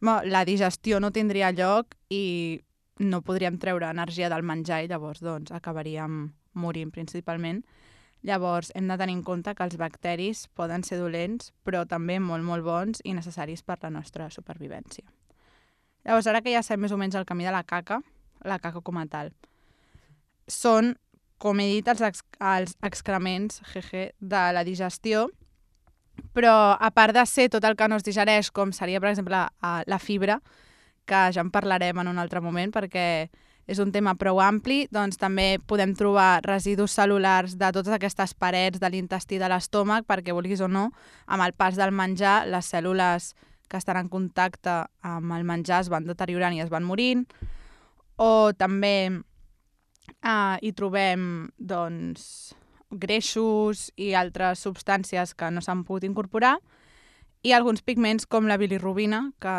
Bueno, 0.00 0.20
la 0.30 0.44
digestió 0.46 1.00
no 1.02 1.10
tindria 1.10 1.50
lloc 1.50 1.94
i 2.10 2.60
no 2.98 3.22
podríem 3.22 3.58
treure 3.58 3.90
energia 3.90 4.28
del 4.30 4.42
menjar 4.42 4.82
i 4.82 4.88
llavors 4.90 5.22
doncs, 5.22 5.52
acabaríem 5.54 6.28
morint 6.58 6.90
principalment. 6.94 7.62
Llavors, 8.26 8.72
hem 8.74 8.88
de 8.90 8.96
tenir 8.98 9.14
en 9.14 9.22
compte 9.22 9.54
que 9.54 9.62
els 9.62 9.78
bacteris 9.78 10.48
poden 10.58 10.82
ser 10.82 10.98
dolents, 10.98 11.52
però 11.62 11.84
també 11.86 12.18
molt, 12.18 12.42
molt 12.42 12.66
bons 12.66 13.02
i 13.04 13.14
necessaris 13.14 13.62
per 13.62 13.78
la 13.82 13.92
nostra 13.94 14.26
supervivència. 14.34 15.06
Llavors, 16.04 16.26
ara 16.26 16.42
que 16.42 16.50
ja 16.50 16.64
sabem 16.66 16.86
més 16.86 16.94
o 16.94 16.98
menys 16.98 17.14
el 17.14 17.28
camí 17.28 17.46
de 17.46 17.54
la 17.54 17.62
caca, 17.62 18.00
la 18.42 18.58
caca 18.58 18.82
com 18.82 18.98
a 18.98 19.06
tal, 19.06 19.30
són, 20.50 20.96
com 21.38 21.60
he 21.60 21.68
dit, 21.76 21.88
els, 21.88 22.24
els 22.40 22.74
excrements 22.82 23.60
jeje, 23.70 24.08
de 24.18 24.44
la 24.56 24.64
digestió, 24.66 25.28
però 26.34 26.74
a 26.74 26.90
part 26.90 27.14
de 27.14 27.22
ser 27.26 27.48
tot 27.52 27.64
el 27.64 27.76
que 27.78 27.86
no 27.86 27.98
es 28.00 28.06
digereix, 28.06 28.50
com 28.50 28.72
seria, 28.74 28.98
per 29.00 29.12
exemple, 29.12 29.44
la 29.62 29.98
fibra, 30.02 30.40
que 31.08 31.28
ja 31.34 31.42
en 31.44 31.52
parlarem 31.54 31.98
en 32.02 32.12
un 32.12 32.20
altre 32.20 32.42
moment, 32.44 32.72
perquè 32.74 33.28
és 33.68 33.80
un 33.82 33.90
tema 33.92 34.14
prou 34.16 34.40
ampli, 34.40 34.86
doncs 34.90 35.20
també 35.20 35.58
podem 35.68 35.92
trobar 35.96 36.40
residus 36.46 36.94
cel·lulars 36.96 37.58
de 37.60 37.68
totes 37.76 37.92
aquestes 37.92 38.32
parets 38.32 38.80
de 38.80 38.88
l'intestí 38.88 39.36
de 39.40 39.50
l'estómac, 39.52 40.06
perquè 40.08 40.32
vulguis 40.32 40.62
o 40.64 40.70
no, 40.72 40.88
amb 41.28 41.44
el 41.44 41.52
pas 41.52 41.76
del 41.76 41.92
menjar, 41.92 42.46
les 42.48 42.72
cèl·lules 42.72 43.34
que 43.68 43.76
estan 43.76 44.00
en 44.00 44.08
contacte 44.08 44.80
amb 45.04 45.36
el 45.36 45.44
menjar 45.44 45.82
es 45.84 45.92
van 45.92 46.08
deteriorant 46.08 46.56
i 46.56 46.62
es 46.64 46.72
van 46.72 46.88
morint, 46.88 47.26
o 48.16 48.54
també 48.56 48.94
eh, 49.12 50.56
hi 50.64 50.72
trobem 50.72 51.50
doncs, 51.60 52.54
greixos 52.88 53.90
i 54.00 54.14
altres 54.16 54.64
substàncies 54.64 55.36
que 55.36 55.52
no 55.52 55.60
s'han 55.60 55.84
pogut 55.84 56.08
incorporar, 56.08 56.56
i 57.44 57.52
alguns 57.52 57.84
pigments 57.84 58.24
com 58.26 58.48
la 58.48 58.56
bilirrubina, 58.56 59.28
que 59.38 59.54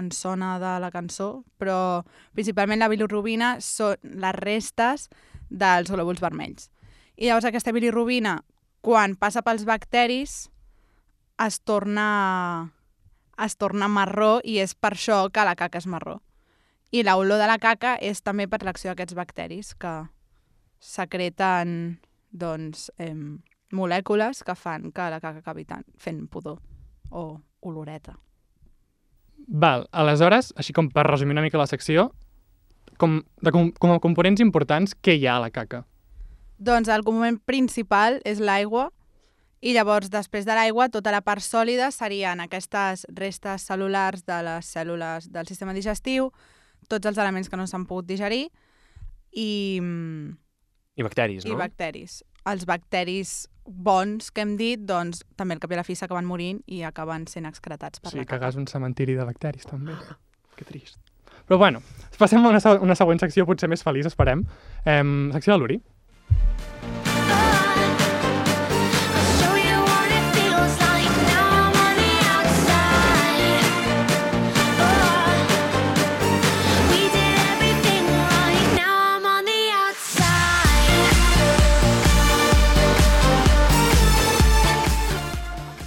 ens 0.00 0.18
sona 0.18 0.58
de 0.58 0.72
la 0.82 0.90
cançó, 0.90 1.44
però 1.58 2.04
principalment 2.34 2.82
la 2.82 2.90
bilirrubina 2.90 3.56
són 3.62 4.00
les 4.02 4.36
restes 4.40 5.08
dels 5.50 5.90
glòbuls 5.90 6.22
vermells. 6.22 6.70
I 7.16 7.28
llavors 7.28 7.46
aquesta 7.46 7.72
bilirrubina, 7.74 8.40
quan 8.82 9.14
passa 9.16 9.44
pels 9.46 9.64
bacteris, 9.68 10.48
es 11.38 11.60
torna, 11.60 12.72
es 13.38 13.56
torna 13.56 13.88
marró 13.88 14.38
i 14.44 14.58
és 14.62 14.74
per 14.74 14.94
això 14.94 15.24
que 15.30 15.46
la 15.46 15.56
caca 15.58 15.78
és 15.78 15.86
marró. 15.86 16.20
I 16.94 17.02
l'olor 17.02 17.40
de 17.42 17.48
la 17.50 17.58
caca 17.58 17.96
és 17.98 18.22
també 18.22 18.46
per 18.46 18.62
l'acció 18.62 18.90
d'aquests 18.90 19.16
bacteris 19.18 19.72
que 19.74 19.94
secreten 20.78 21.98
doncs, 22.30 22.90
eh, 22.98 23.14
molècules 23.74 24.42
que 24.46 24.54
fan 24.54 24.92
que 24.92 25.10
la 25.10 25.20
caca 25.20 25.42
acabi 25.42 25.66
fent 25.98 26.26
pudor 26.28 26.60
o 27.10 27.40
oloreta. 27.62 28.18
Val, 29.48 29.88
aleshores, 29.92 30.52
així 30.56 30.72
com 30.72 30.88
per 30.92 31.04
resumir 31.06 31.34
una 31.36 31.44
mica 31.44 31.60
la 31.60 31.68
secció, 31.68 32.10
com, 32.98 33.22
de, 33.42 33.52
com, 33.52 33.70
com 33.72 33.94
a 33.94 34.00
components 34.00 34.42
importants, 34.44 34.94
què 34.94 35.16
hi 35.18 35.26
ha 35.26 35.36
a 35.38 35.44
la 35.44 35.50
caca? 35.52 35.84
Doncs 36.58 36.88
el 36.88 37.04
component 37.04 37.40
principal 37.44 38.20
és 38.24 38.40
l'aigua 38.40 38.88
i 39.64 39.72
llavors 39.74 40.10
després 40.12 40.44
de 40.44 40.54
l'aigua 40.56 40.90
tota 40.92 41.12
la 41.12 41.22
part 41.24 41.42
sòlida 41.42 41.90
serien 41.92 42.42
aquestes 42.44 43.06
restes 43.16 43.64
cel·lulars 43.68 44.24
de 44.28 44.42
les 44.44 44.68
cèl·lules 44.76 45.30
del 45.32 45.48
sistema 45.48 45.74
digestiu, 45.76 46.30
tots 46.88 47.08
els 47.08 47.18
elements 47.18 47.48
que 47.48 47.56
no 47.56 47.66
s'han 47.66 47.86
pogut 47.88 48.06
digerir 48.06 48.46
i... 49.32 49.80
I 50.94 51.02
bacteris, 51.02 51.44
no? 51.44 51.56
I 51.56 51.58
bacteris. 51.58 52.22
Els 52.50 52.66
bacteris 52.68 53.46
bons 53.64 54.28
que 54.34 54.44
hem 54.44 54.58
dit, 54.60 54.80
doncs 54.84 55.22
també 55.38 55.56
al 55.56 55.62
cap 55.62 55.72
i 55.72 55.78
a 55.78 55.80
la 55.80 55.86
fi 55.86 55.96
s'acaben 55.96 56.26
morint 56.28 56.60
i 56.66 56.82
acaben 56.84 57.24
sent 57.30 57.48
excretats 57.48 58.02
per 58.02 58.12
sí, 58.12 58.20
la 58.20 58.28
cagar 58.28 58.52
és 58.52 58.60
un 58.60 58.68
cementiri 58.68 59.16
de 59.16 59.24
bacteris, 59.24 59.64
també. 59.70 59.96
que 60.58 60.66
trist. 60.68 60.98
Però 61.48 61.58
bueno, 61.60 61.80
passem 62.18 62.44
a 62.44 62.52
una, 62.52 62.60
una 62.84 62.96
següent 62.96 63.20
secció 63.20 63.44
potser 63.48 63.68
més 63.68 63.82
feliç, 63.84 64.06
esperem. 64.08 64.44
Eh, 64.84 65.00
secció 65.34 65.54
de 65.54 65.58
l'Uri. 65.60 65.80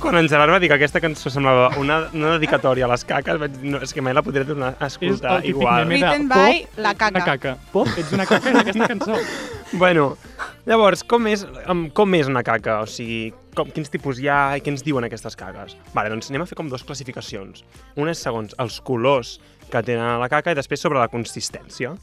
Quan 0.07 0.21
en 0.21 0.29
Gerard 0.31 0.53
va 0.55 0.59
dir 0.63 0.69
que 0.71 0.75
aquesta 0.77 1.01
cançó 1.03 1.27
semblava 1.27 1.65
una, 1.81 1.97
una 2.15 2.29
dedicatòria 2.37 2.85
a 2.87 2.91
les 2.93 3.03
caques, 3.07 3.39
vaig 3.41 3.57
dir, 3.57 3.71
no, 3.73 3.81
és 3.83 3.91
que 3.91 4.03
mai 4.03 4.13
la 4.15 4.23
podré 4.23 4.45
tornar 4.47 4.69
a 4.79 4.87
escoltar 4.87 5.41
és 5.41 5.43
el 5.43 5.49
igual. 5.51 5.83
meme 5.83 5.99
de 5.99 6.05
Written 6.07 6.29
by 6.31 6.61
Pop, 6.61 6.77
la 6.85 6.93
caca. 6.95 7.17
Una 7.17 7.25
caca. 7.25 7.53
Pop, 7.73 7.89
ets 7.99 8.13
una 8.15 8.25
caca 8.29 8.53
en 8.53 8.61
aquesta 8.63 8.87
cançó. 8.93 9.19
Bueno, 9.73 10.13
llavors, 10.63 11.01
com 11.03 11.25
és, 11.27 11.41
um, 11.67 11.89
com 11.91 12.13
és 12.15 12.29
una 12.31 12.39
caca? 12.47 12.77
O 12.85 12.87
sigui, 12.87 13.33
com, 13.51 13.67
quins 13.75 13.91
tipus 13.91 14.21
hi 14.23 14.29
ha 14.31 14.55
i 14.55 14.63
què 14.63 14.71
ens 14.71 14.85
diuen 14.85 15.03
aquestes 15.03 15.35
caques? 15.35 15.75
Vale, 15.91 16.07
doncs 16.13 16.31
anem 16.31 16.45
a 16.45 16.47
fer 16.47 16.55
com 16.55 16.69
dues 16.71 16.85
classificacions. 16.87 17.65
Una 17.99 18.15
és 18.15 18.23
segons 18.23 18.55
els 18.63 18.79
colors 18.87 19.33
que 19.67 19.83
tenen 19.83 20.21
la 20.23 20.31
caca 20.31 20.55
i 20.55 20.55
després 20.55 20.79
sobre 20.79 21.03
la 21.03 21.11
consistència. 21.11 21.97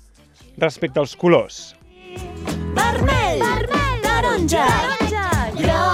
Respecte 0.61 1.01
als 1.01 1.17
colors. 1.17 1.71
Vermell, 2.77 3.41
vermell, 3.41 3.99
taronja, 4.05 4.69
taronja, 4.69 5.27
groc, 5.57 5.94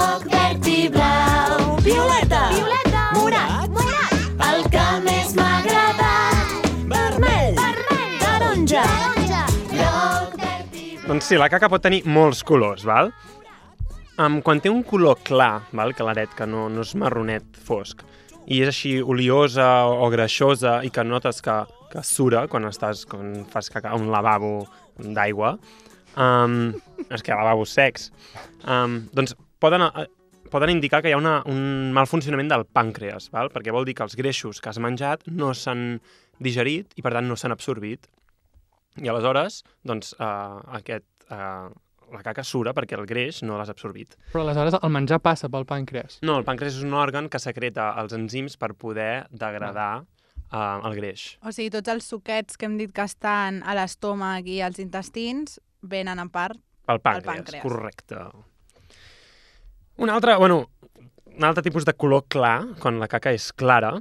Doncs 11.10 11.26
sí, 11.26 11.34
la 11.34 11.48
caca 11.50 11.66
pot 11.66 11.82
tenir 11.82 12.04
molts 12.06 12.44
colors, 12.46 12.84
val? 12.86 13.08
Um, 14.22 14.36
quan 14.46 14.60
té 14.62 14.70
un 14.70 14.84
color 14.86 15.16
clar, 15.26 15.64
val, 15.74 15.90
claret, 15.98 16.36
que 16.38 16.46
no, 16.46 16.68
no 16.70 16.84
és 16.86 16.92
marronet 16.94 17.58
fosc, 17.66 18.04
i 18.46 18.60
és 18.62 18.70
així 18.70 18.92
oliosa 19.02 19.64
o 19.90 20.06
greixosa 20.12 20.76
i 20.86 20.92
que 20.94 21.02
notes 21.02 21.42
que, 21.42 21.56
que 21.90 22.04
sura 22.06 22.44
quan, 22.52 22.68
estàs, 22.70 23.02
quan 23.10 23.40
fas 23.50 23.72
caca 23.74 23.90
a 23.90 23.98
un 23.98 24.06
lavabo 24.14 24.52
d'aigua, 25.02 25.56
um, 26.14 26.54
és 27.08 27.26
que 27.26 27.34
lavabos 27.34 27.74
secs, 27.74 28.12
um, 28.62 29.00
doncs 29.10 29.34
poden, 29.58 29.88
uh, 29.88 30.06
poden 30.54 30.76
indicar 30.76 31.02
que 31.02 31.10
hi 31.10 31.18
ha 31.18 31.18
una, 31.18 31.40
un 31.50 31.90
mal 31.96 32.06
funcionament 32.06 32.54
del 32.54 32.68
pàncreas, 32.70 33.32
val? 33.34 33.50
perquè 33.50 33.74
vol 33.74 33.90
dir 33.90 33.98
que 33.98 34.06
els 34.06 34.14
greixos 34.14 34.62
que 34.62 34.70
has 34.70 34.78
menjat 34.78 35.26
no 35.26 35.50
s'han 35.58 35.88
digerit 36.38 36.94
i 36.94 37.02
per 37.02 37.18
tant 37.18 37.26
no 37.26 37.34
s'han 37.34 37.58
absorbit. 37.58 38.06
I 38.98 39.08
aleshores, 39.08 39.62
doncs, 39.86 40.14
uh, 40.18 40.58
aquest, 40.80 41.06
uh, 41.30 41.70
la 42.10 42.22
caca 42.26 42.42
sura 42.42 42.72
perquè 42.74 42.96
el 42.98 43.06
greix 43.06 43.42
no 43.46 43.56
l'has 43.58 43.70
absorbit. 43.70 44.16
Però 44.32 44.42
aleshores 44.42 44.74
el 44.82 44.90
menjar 44.90 45.20
passa 45.22 45.48
pel 45.48 45.66
pàncreas. 45.68 46.18
No, 46.26 46.40
el 46.40 46.44
pàncreas 46.44 46.80
és 46.80 46.82
un 46.86 46.96
òrgan 46.98 47.28
que 47.30 47.38
secreta 47.38 47.92
els 48.02 48.12
enzims 48.16 48.56
per 48.58 48.72
poder 48.74 49.26
degradar 49.30 50.02
uh, 50.02 50.80
el 50.88 50.98
greix. 50.98 51.36
O 51.46 51.52
sigui, 51.54 51.70
tots 51.70 51.88
els 51.94 52.10
suquets 52.10 52.58
que 52.58 52.66
hem 52.66 52.76
dit 52.80 52.90
que 52.92 53.06
estan 53.06 53.62
a 53.62 53.76
l'estómac 53.78 54.50
i 54.50 54.58
als 54.66 54.82
intestins 54.82 55.60
venen 55.82 56.18
en 56.18 56.28
part 56.28 56.58
Pel 56.90 56.98
pàncreas, 56.98 57.30
pàncreas. 57.30 57.62
correcte. 57.62 58.26
Un 60.00 60.10
altre, 60.10 60.34
bueno, 60.36 60.64
un 61.36 61.44
altre 61.44 61.62
tipus 61.62 61.84
de 61.84 61.94
color 61.94 62.24
clar, 62.28 62.74
quan 62.80 62.98
la 62.98 63.06
caca 63.08 63.30
és 63.36 63.52
clara, 63.52 63.92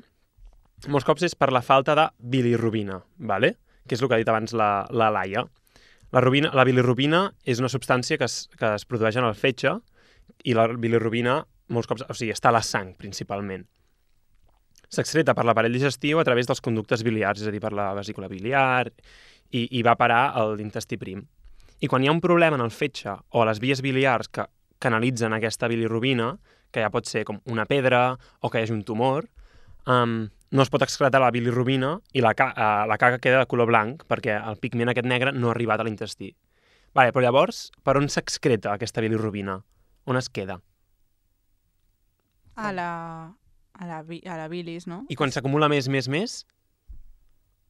molts 0.87 1.05
cops 1.05 1.27
és 1.27 1.35
per 1.35 1.51
la 1.53 1.61
falta 1.61 1.93
de 1.95 2.05
bilirrubina, 2.19 3.01
vale? 3.19 3.57
Que 3.89 3.97
és 3.97 4.03
el 4.03 4.09
que 4.09 4.19
ha 4.19 4.21
dit 4.21 4.29
abans 4.29 4.53
la, 4.53 4.85
la 4.93 5.09
Laia. 5.13 5.43
La, 6.13 6.21
rubina, 6.21 6.53
la 6.57 6.65
bilirrubina 6.65 7.25
és 7.45 7.61
una 7.61 7.69
substància 7.69 8.17
que 8.17 8.29
es, 8.29 8.43
que 8.57 8.75
es 8.77 8.85
produeix 8.89 9.17
en 9.19 9.27
el 9.27 9.35
fetge 9.37 9.75
i 10.45 10.55
la 10.57 10.69
bilirrubina 10.69 11.41
molts 11.73 11.89
cops, 11.89 12.05
o 12.09 12.15
sigui, 12.17 12.33
està 12.33 12.49
a 12.49 12.55
la 12.55 12.63
sang, 12.65 12.93
principalment. 12.97 13.65
S'excreta 14.89 15.35
per 15.37 15.45
l'aparell 15.45 15.75
digestiu 15.75 16.17
a 16.19 16.25
través 16.25 16.49
dels 16.49 16.63
conductes 16.65 17.03
biliars, 17.05 17.43
és 17.43 17.49
a 17.49 17.53
dir, 17.53 17.61
per 17.61 17.73
la 17.77 17.91
vesícula 17.97 18.29
biliar, 18.29 18.89
i, 19.53 19.67
i 19.77 19.83
va 19.85 19.97
parar 19.97 20.31
a 20.33 20.47
l'intestí 20.55 20.97
prim. 20.97 21.21
I 21.79 21.87
quan 21.87 22.03
hi 22.03 22.09
ha 22.09 22.15
un 22.15 22.21
problema 22.21 22.57
en 22.57 22.65
el 22.65 22.73
fetge 22.73 23.13
o 23.13 23.43
a 23.43 23.47
les 23.47 23.61
vies 23.61 23.83
biliars 23.85 24.31
que 24.33 24.47
canalitzen 24.81 25.35
aquesta 25.35 25.69
bilirrubina, 25.69 26.33
que 26.73 26.81
ja 26.81 26.89
pot 26.93 27.07
ser 27.09 27.23
com 27.25 27.39
una 27.49 27.65
pedra 27.69 28.17
o 28.41 28.49
que 28.49 28.59
hi 28.59 28.65
hagi 28.65 28.75
un 28.75 28.83
tumor, 28.85 29.29
um, 29.85 30.25
no 30.51 30.63
es 30.63 30.69
pot 30.73 30.81
excretar 30.81 31.19
la 31.21 31.29
bilirrubina 31.31 31.99
i 32.13 32.21
la, 32.25 32.33
ca 32.33 32.49
uh, 32.55 32.87
la 32.89 32.97
caca 32.97 33.19
queda 33.21 33.39
de 33.43 33.49
color 33.51 33.67
blanc 33.69 34.03
perquè 34.09 34.33
el 34.39 34.57
pigment 34.57 34.89
aquest 34.89 35.05
negre 35.07 35.31
no 35.35 35.49
ha 35.49 35.51
arribat 35.53 35.79
a 35.79 35.85
l'intestí. 35.85 36.31
Vale, 36.95 37.11
però 37.13 37.21
llavors, 37.27 37.69
per 37.85 37.97
on 37.99 38.07
s'excreta 38.09 38.73
aquesta 38.73 39.01
bilirrubina? 39.05 39.59
On 40.09 40.17
es 40.17 40.29
queda? 40.29 40.59
a 42.59 42.71
la, 42.73 43.31
a 43.73 43.85
la, 43.87 44.01
bi- 44.03 44.23
a 44.27 44.35
la 44.35 44.47
bilis, 44.51 44.83
no? 44.87 45.05
I 45.07 45.15
quan 45.15 45.31
s'acumula 45.31 45.69
més, 45.71 45.87
més, 45.87 46.09
més? 46.11 46.41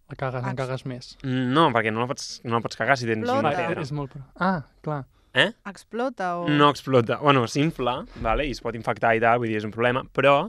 La 0.10 0.16
cagues, 0.18 0.42
en 0.42 0.50
Ex- 0.50 0.58
cagues 0.58 0.86
més. 0.90 1.10
No, 1.30 1.68
perquè 1.76 1.92
no 1.94 2.02
la 2.02 2.08
pots, 2.10 2.40
no 2.44 2.56
la 2.58 2.62
pots 2.66 2.80
cagar 2.80 2.96
si 2.98 3.06
tens 3.06 3.22
Explota. 3.22 3.44
una 3.44 3.52
pedra. 3.54 3.84
és 3.86 3.92
molt... 3.94 4.16
Ah, 4.42 4.64
clar. 4.82 5.04
Eh? 5.38 5.52
Explota 5.70 6.32
o... 6.42 6.48
No 6.50 6.72
explota. 6.74 7.20
Bueno, 7.22 7.44
s'infla, 7.46 8.00
vale? 8.26 8.48
i 8.50 8.56
es 8.56 8.64
pot 8.66 8.74
infectar 8.74 9.12
i 9.14 9.22
tal, 9.22 9.38
vull 9.44 9.52
dir, 9.52 9.60
és 9.62 9.68
un 9.68 9.76
problema, 9.76 10.02
però 10.10 10.40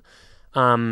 um, 0.56 0.86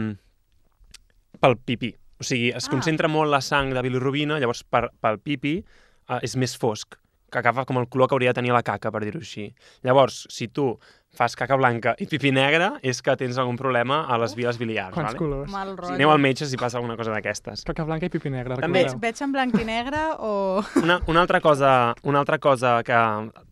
pel 1.40 1.56
pipí, 1.56 1.94
O 2.20 2.24
sigui, 2.26 2.48
es 2.50 2.66
Ah. 2.66 2.70
concentra 2.72 3.06
molt 3.06 3.30
la 3.30 3.40
sang 3.40 3.72
de 3.72 3.80
bilirubina, 3.80 4.40
llavors 4.40 4.64
per, 4.64 4.88
pel 5.00 5.20
pipi 5.22 5.64
uh, 6.08 6.18
és 6.20 6.34
més 6.36 6.56
fosc, 6.58 6.96
que 7.30 7.38
agafa 7.38 7.64
com 7.64 7.78
el 7.78 7.86
color 7.88 8.08
que 8.08 8.14
hauria 8.16 8.30
de 8.32 8.40
tenir 8.40 8.50
la 8.50 8.62
caca, 8.66 8.90
per 8.90 9.04
dir-ho 9.04 9.20
així. 9.20 9.54
Llavors, 9.84 10.26
si 10.28 10.48
tu 10.48 10.78
fas 11.14 11.36
caca 11.36 11.54
blanca 11.56 11.94
i 12.02 12.06
pipi 12.06 12.32
negre, 12.32 12.72
és 12.82 13.00
que 13.02 13.14
tens 13.16 13.38
algun 13.38 13.56
problema 13.56 14.00
a 14.10 14.18
les 14.18 14.34
vies 14.34 14.58
biliars, 14.58 14.94
Quants 14.94 15.12
vale? 15.12 15.18
colors. 15.18 15.52
Mal 15.52 15.76
rotllo. 15.76 15.94
aneu 15.94 16.10
al 16.10 16.18
metge 16.18 16.46
si 16.46 16.56
passa 16.56 16.78
alguna 16.78 16.96
cosa 16.96 17.12
d'aquestes. 17.14 17.62
Caca 17.64 17.84
blanca 17.84 18.06
i 18.06 18.10
pipi 18.10 18.30
negre, 18.30 18.56
També. 18.56 18.82
recordeu. 18.82 19.00
Veig 19.00 19.22
en 19.22 19.32
blanc 19.32 19.54
i 19.60 19.64
negre 19.64 20.02
o... 20.18 20.62
Una, 20.82 20.98
una, 21.06 21.20
altra 21.20 21.40
cosa, 21.40 21.94
una 22.02 22.18
altra 22.18 22.38
cosa 22.38 22.82
que 22.82 22.98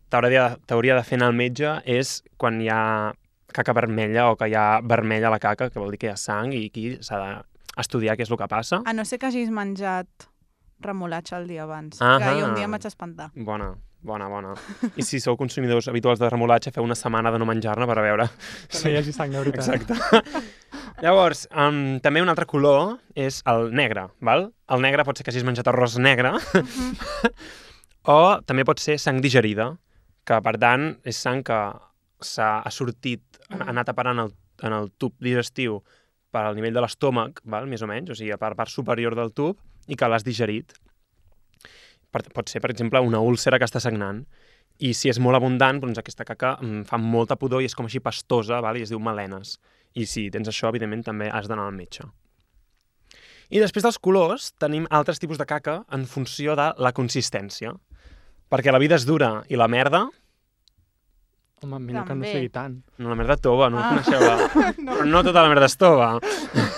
t'hauria 0.09 0.57
t'hauria 0.65 0.95
de 0.99 1.03
fer 1.03 1.15
anar 1.21 1.27
al 1.31 1.35
metge 1.39 1.71
és 1.85 2.21
quan 2.37 2.59
hi 2.61 2.67
ha 2.69 3.13
caca 3.53 3.73
vermella 3.73 4.27
o 4.31 4.35
que 4.35 4.49
hi 4.51 4.55
ha 4.55 4.81
vermella 4.83 5.27
a 5.27 5.31
la 5.31 5.39
caca, 5.39 5.69
que 5.69 5.79
vol 5.79 5.91
dir 5.91 5.99
que 5.99 6.07
hi 6.07 6.11
ha 6.11 6.17
sang 6.17 6.51
i 6.53 6.65
aquí 6.67 6.97
s'ha 7.01 7.43
d'estudiar 7.77 8.17
què 8.17 8.25
és 8.25 8.31
el 8.33 8.39
que 8.39 8.49
passa. 8.51 8.81
A 8.85 8.93
no 8.93 9.05
ser 9.05 9.19
que 9.21 9.29
hagis 9.29 9.53
menjat 9.53 10.27
remolatge 10.83 11.35
el 11.37 11.47
dia 11.49 11.63
abans. 11.65 12.01
Ahà. 12.01 12.17
Que 12.21 12.39
jo 12.39 12.47
un 12.49 12.55
dia 12.57 12.67
em 12.67 12.73
vaig 12.73 12.85
espantar. 12.89 13.29
Bona, 13.35 13.71
bona, 14.05 14.27
bona. 14.29 14.53
I 14.95 15.05
si 15.05 15.19
sou 15.23 15.37
consumidors 15.39 15.87
habituals 15.89 16.21
de 16.21 16.29
remolatge, 16.29 16.73
feu 16.75 16.85
una 16.85 16.97
setmana 16.97 17.31
de 17.33 17.41
no 17.41 17.47
menjar-ne 17.49 17.87
per 17.89 17.97
a 17.97 18.05
veure. 18.05 18.27
Que 18.71 18.83
no 18.83 18.93
hi 18.93 18.99
hagi 19.01 19.15
sang, 19.15 19.33
de 19.33 19.41
veritat. 19.41 19.81
Exacte. 19.81 20.43
Llavors, 21.01 21.45
um, 21.53 21.99
també 22.01 22.23
un 22.23 22.29
altre 22.29 22.47
color 22.49 22.97
és 23.13 23.43
el 23.49 23.71
negre, 23.77 24.07
val? 24.25 24.49
El 24.73 24.81
negre 24.81 25.05
pot 25.05 25.17
ser 25.17 25.25
que 25.25 25.33
hagis 25.33 25.45
menjat 25.45 25.69
arròs 25.69 25.99
negre, 26.01 26.33
o 28.17 28.21
també 28.49 28.65
pot 28.65 28.81
ser 28.81 28.97
sang 29.01 29.21
digerida, 29.21 29.75
que 30.25 30.39
per 30.41 30.55
tant 30.61 30.89
és 31.05 31.19
sang 31.21 31.43
que 31.45 31.59
s'ha 32.25 32.49
ha 32.65 32.73
sortit, 32.73 33.21
ha 33.51 33.61
ha 33.61 33.69
anat 33.69 33.93
a 33.93 33.95
parar 33.97 34.15
en 34.17 34.25
el, 34.25 34.33
en 34.65 34.73
el 34.73 34.89
tub 34.97 35.13
digestiu 35.21 35.83
per 36.31 36.43
al 36.43 36.57
nivell 36.57 36.75
de 36.75 36.83
l'estómac, 36.83 37.41
més 37.45 37.83
o 37.83 37.89
menys, 37.89 38.11
o 38.11 38.17
sigui, 38.17 38.35
per 38.37 38.51
la 38.53 38.59
part 38.59 38.71
superior 38.71 39.15
del 39.15 39.31
tub, 39.35 39.59
i 39.87 39.95
que 39.95 40.09
l'has 40.09 40.25
digerit. 40.27 40.75
Per, 42.11 42.21
pot 42.35 42.51
ser, 42.51 42.61
per 42.63 42.71
exemple, 42.73 43.01
una 43.03 43.21
úlcera 43.23 43.59
que 43.59 43.67
està 43.67 43.81
sagnant. 43.83 44.23
I 44.83 44.93
si 44.93 45.09
és 45.09 45.17
molt 45.23 45.39
abundant, 45.39 45.79
doncs 45.81 45.97
aquesta 45.97 46.25
caca 46.27 46.53
mm, 46.61 46.85
fa 46.89 46.99
molta 47.01 47.37
pudor 47.39 47.63
i 47.63 47.69
és 47.69 47.75
com 47.75 47.87
així 47.87 48.01
pastosa, 48.03 48.61
val? 48.61 48.77
i 48.77 48.85
es 48.85 48.93
diu 48.93 49.01
melenes. 49.01 49.57
I 49.97 50.05
si 50.05 50.27
tens 50.33 50.51
això, 50.51 50.69
evidentment, 50.69 51.07
també 51.07 51.31
has 51.33 51.49
d'anar 51.49 51.65
al 51.65 51.75
metge. 51.75 52.05
I 53.49 53.61
després 53.63 53.85
dels 53.85 53.97
colors, 54.03 54.51
tenim 54.59 54.85
altres 54.91 55.21
tipus 55.23 55.39
de 55.39 55.47
caca 55.47 55.79
en 55.95 56.03
funció 56.05 56.57
de 56.59 56.73
la 56.83 56.91
consistència. 56.93 57.71
Perquè 58.51 58.71
la 58.71 58.81
vida 58.83 58.99
és 58.99 59.07
dura 59.07 59.41
i 59.49 59.59
la 59.59 59.69
merda, 59.71 60.05
Home, 61.63 61.79
millor 61.81 62.03
que 62.05 62.13
no 62.13 62.21
També. 62.21 62.31
sigui 62.35 62.49
tant. 62.53 62.75
no, 63.01 63.09
la 63.09 63.15
merda 63.17 63.35
tova, 63.41 63.69
no 63.73 63.79
Ah. 63.79 63.87
ah. 63.87 63.89
coneixeu 63.89 64.19
la... 64.21 64.73
no. 64.85 64.97
Però 64.99 65.05
no 65.09 65.23
tota 65.25 65.41
la 65.41 65.49
merda 65.49 65.65
és 65.65 65.75
tova. 65.81 66.09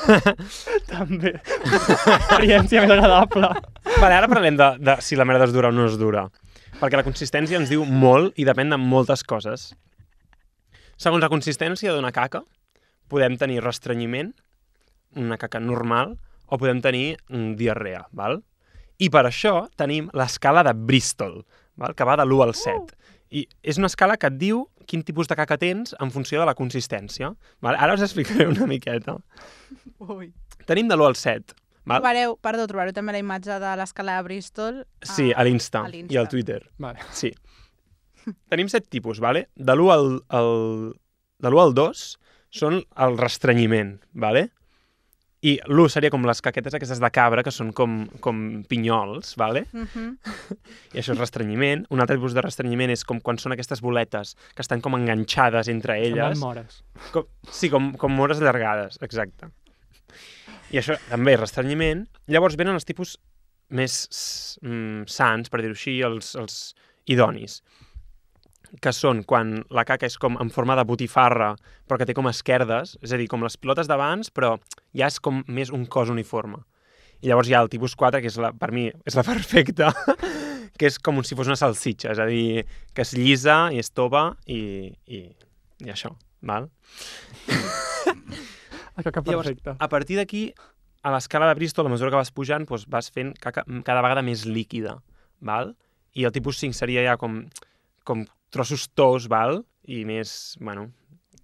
També. 0.94 1.34
Experiència 1.36 2.84
més 2.86 2.94
agradable. 2.96 3.50
Vale, 4.00 4.14
ara 4.16 4.30
parlem 4.32 4.56
de, 4.60 4.70
de 4.80 4.96
si 5.04 5.18
la 5.20 5.26
merda 5.28 5.50
és 5.50 5.54
dura 5.56 5.72
o 5.72 5.76
no 5.76 5.86
és 5.90 5.98
dura. 6.00 6.28
Perquè 6.80 6.96
la 7.00 7.04
consistència 7.04 7.60
ens 7.60 7.72
diu 7.74 7.84
molt 7.84 8.38
i 8.40 8.46
depèn 8.48 8.72
de 8.72 8.80
moltes 8.80 9.24
coses. 9.28 9.74
Segons 11.00 11.24
la 11.24 11.30
consistència 11.32 11.92
d'una 11.96 12.14
caca, 12.16 12.42
podem 13.12 13.36
tenir 13.40 13.60
restrenyiment, 13.64 14.32
una 15.20 15.38
caca 15.42 15.60
normal, 15.60 16.16
o 16.48 16.58
podem 16.58 16.80
tenir 16.82 17.18
mm, 17.30 17.56
diarrea, 17.60 18.06
val? 18.16 18.40
I 19.00 19.08
per 19.12 19.26
això 19.28 19.66
tenim 19.80 20.08
l'escala 20.16 20.64
de 20.68 20.74
Bristol, 20.76 21.42
val? 21.80 21.96
que 21.96 22.08
va 22.08 22.16
de 22.20 22.26
l'1 22.28 22.44
al 22.48 22.56
7. 22.56 22.96
I 23.30 23.46
és 23.62 23.78
una 23.78 23.90
escala 23.92 24.18
que 24.18 24.30
et 24.30 24.38
diu 24.42 24.64
quin 24.90 25.04
tipus 25.06 25.30
de 25.30 25.38
caca 25.38 25.58
tens 25.62 25.94
en 26.02 26.10
funció 26.12 26.40
de 26.42 26.48
la 26.50 26.56
consistència. 26.58 27.32
Val? 27.62 27.78
Ara 27.78 27.94
us 27.94 28.02
explicaré 28.06 28.48
una 28.50 28.66
miqueta. 28.70 29.20
Ui. 30.02 30.32
Tenim 30.66 30.90
de 30.90 30.98
l'1 30.98 31.12
al 31.12 31.18
7. 31.20 31.54
Val? 31.90 32.02
Trobareu, 32.02 32.36
perdó, 32.42 32.66
trobareu 32.70 32.94
també 32.94 33.14
la 33.16 33.22
imatge 33.22 33.60
de 33.62 33.76
l'escala 33.80 34.18
de 34.18 34.26
Bristol. 34.28 34.82
Sí, 35.06 35.30
a 35.34 35.46
l'Insta 35.46 35.86
a 35.86 35.92
l'Insta. 35.94 36.14
i 36.14 36.18
al 36.22 36.30
Twitter. 36.30 36.60
Vale. 36.82 37.06
Sí. 37.14 37.32
Tenim 38.52 38.70
set 38.70 38.90
tipus, 38.90 39.22
vale? 39.24 39.48
De 39.56 39.74
l'1 39.78 39.94
al, 39.94 40.10
al, 40.38 40.52
de 41.40 41.50
l'1 41.50 41.64
al 41.64 41.74
2 41.78 42.04
són 42.60 42.82
el 43.06 43.18
restrenyiment, 43.22 44.00
vale? 44.14 44.50
I 45.42 45.54
l'1 45.72 45.88
seria 45.94 46.12
com 46.12 46.26
les 46.28 46.42
caquetes 46.44 46.74
aquestes 46.76 47.00
de 47.00 47.10
cabra, 47.16 47.44
que 47.48 47.52
són 47.56 47.70
com, 47.76 48.02
com 48.20 48.40
pinyols, 48.68 49.38
vale? 49.40 49.66
Uh 49.72 49.86
-huh. 49.94 50.58
I 50.94 51.00
això 51.00 51.14
és 51.14 51.20
restrenyiment. 51.20 51.86
Un 51.90 52.02
altre 52.02 52.18
tipus 52.18 52.34
de 52.34 52.42
restrenyiment 52.42 52.92
és 52.92 53.06
com 53.06 53.22
quan 53.22 53.38
són 53.38 53.54
aquestes 53.54 53.82
boletes 53.82 54.36
que 54.56 54.62
estan 54.62 54.82
com 54.82 54.96
enganxades 54.96 55.68
entre 55.70 55.94
Semblen 55.94 56.26
elles. 56.26 56.40
mores. 56.40 56.84
Com, 57.12 57.26
sí, 57.50 57.70
com, 57.70 57.94
com 57.94 58.12
mores 58.12 58.42
allargades, 58.42 58.98
exacte. 59.02 59.48
I 60.72 60.78
això 60.78 60.98
també 61.10 61.34
és 61.34 61.40
restrenyiment. 61.40 62.08
Llavors 62.28 62.58
venen 62.58 62.74
els 62.74 62.86
tipus 62.86 63.18
més 63.70 64.58
mm, 64.62 65.08
sants, 65.08 65.50
per 65.50 65.62
dir-ho 65.62 65.72
així, 65.72 66.02
els, 66.02 66.36
els 66.36 66.76
idonis, 67.06 67.62
que 68.82 68.94
són 68.94 69.24
quan 69.28 69.60
la 69.74 69.86
caca 69.88 70.08
és 70.10 70.18
com 70.22 70.38
en 70.42 70.52
forma 70.54 70.76
de 70.78 70.86
botifarra, 70.88 71.54
però 71.88 71.98
que 72.00 72.08
té 72.10 72.16
com 72.18 72.30
esquerdes, 72.30 72.98
és 73.02 73.14
a 73.14 73.20
dir, 73.20 73.28
com 73.32 73.44
les 73.46 73.58
pilotes 73.58 73.90
d'abans, 73.90 74.30
però 74.30 74.56
ja 74.96 75.10
és 75.10 75.20
com 75.24 75.44
més 75.48 75.74
un 75.74 75.88
cos 75.90 76.12
uniforme. 76.14 76.62
I 77.20 77.32
llavors 77.32 77.50
hi 77.50 77.56
ha 77.58 77.64
el 77.66 77.72
tipus 77.72 77.98
4, 78.00 78.22
que 78.24 78.32
és 78.32 78.38
la, 78.40 78.54
per 78.56 78.72
mi 78.76 78.88
és 78.88 79.18
la 79.18 79.26
perfecta, 79.32 79.92
que 80.80 80.88
és 80.88 81.00
com 81.04 81.20
si 81.26 81.36
fos 81.36 81.50
una 81.52 81.60
salsitxa, 81.60 82.14
és 82.14 82.22
a 82.22 82.28
dir, 82.30 82.64
que 82.96 83.04
és 83.04 83.14
llisa 83.18 83.60
i 83.76 83.82
és 83.82 83.92
tova 83.92 84.30
i, 84.48 84.94
i, 85.10 85.26
i 85.84 85.92
això, 85.92 86.14
val? 86.46 86.70
La 89.00 89.04
caca 89.06 89.22
Llavors, 89.24 89.48
perfecta. 89.48 89.78
a 89.80 89.88
partir 89.88 90.18
d'aquí, 90.20 90.50
a 91.08 91.12
l'escala 91.14 91.48
de 91.48 91.56
Bristol, 91.56 91.88
a 91.88 91.92
mesura 91.94 92.12
que 92.12 92.20
vas 92.20 92.34
pujant, 92.36 92.66
doncs 92.68 92.84
vas 92.92 93.08
fent 93.16 93.32
caca 93.40 93.64
cada 93.88 94.02
vegada 94.04 94.24
més 94.26 94.44
líquida, 94.44 94.98
val? 95.40 95.72
I 96.20 96.26
el 96.28 96.34
tipus 96.36 96.60
5 96.60 96.76
seria 96.76 97.06
ja 97.06 97.16
com, 97.22 97.46
com 98.04 98.26
trossos 98.50 98.88
tous, 98.96 99.28
val? 99.32 99.64
I 99.90 100.04
més, 100.06 100.56
bueno, 100.62 100.88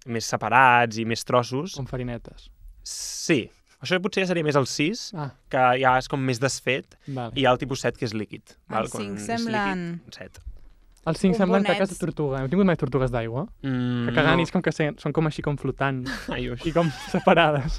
més 0.06 0.24
separats 0.30 0.98
i 0.98 1.04
més 1.08 1.24
trossos. 1.26 1.74
Com 1.78 1.86
farinetes. 1.90 2.48
Sí. 2.86 3.46
Això 3.82 3.98
potser 4.00 4.22
ja 4.24 4.30
seria 4.30 4.44
més 4.46 4.56
el 4.56 4.66
6, 4.66 5.00
Ah, 5.14 5.30
que 5.52 5.62
ja 5.82 5.96
és 6.00 6.06
com 6.08 6.20
més 6.24 6.38
desfet, 6.40 6.94
vale. 7.06 7.32
i 7.36 7.42
hi 7.42 7.46
ha 7.46 7.50
el 7.52 7.58
tipus 7.60 7.82
7, 7.84 7.98
que 7.98 8.06
és 8.08 8.14
líquid. 8.16 8.54
Val? 8.72 8.88
Cinc 8.88 9.18
és 9.18 9.26
semblen- 9.26 9.82
líquid, 10.00 10.14
7. 10.16 10.40
Els 11.06 11.20
cinc 11.22 11.36
semblen 11.36 11.62
bombonets. 11.62 11.78
caques 11.78 11.90
de 11.92 11.98
tortuga. 12.06 12.40
Hem 12.42 12.48
tingut 12.50 12.66
mai 12.66 12.74
tortugues 12.80 13.12
d'aigua? 13.14 13.44
Mm, 13.62 14.08
Que 14.08 14.14
cagant 14.16 14.40
és 14.42 14.50
com 14.50 14.62
que 14.64 14.72
són 14.72 15.12
com 15.14 15.26
així 15.28 15.42
com 15.42 15.56
flotant 15.56 16.00
Ai, 16.34 16.48
i 16.64 16.72
com 16.74 16.88
separades. 17.14 17.76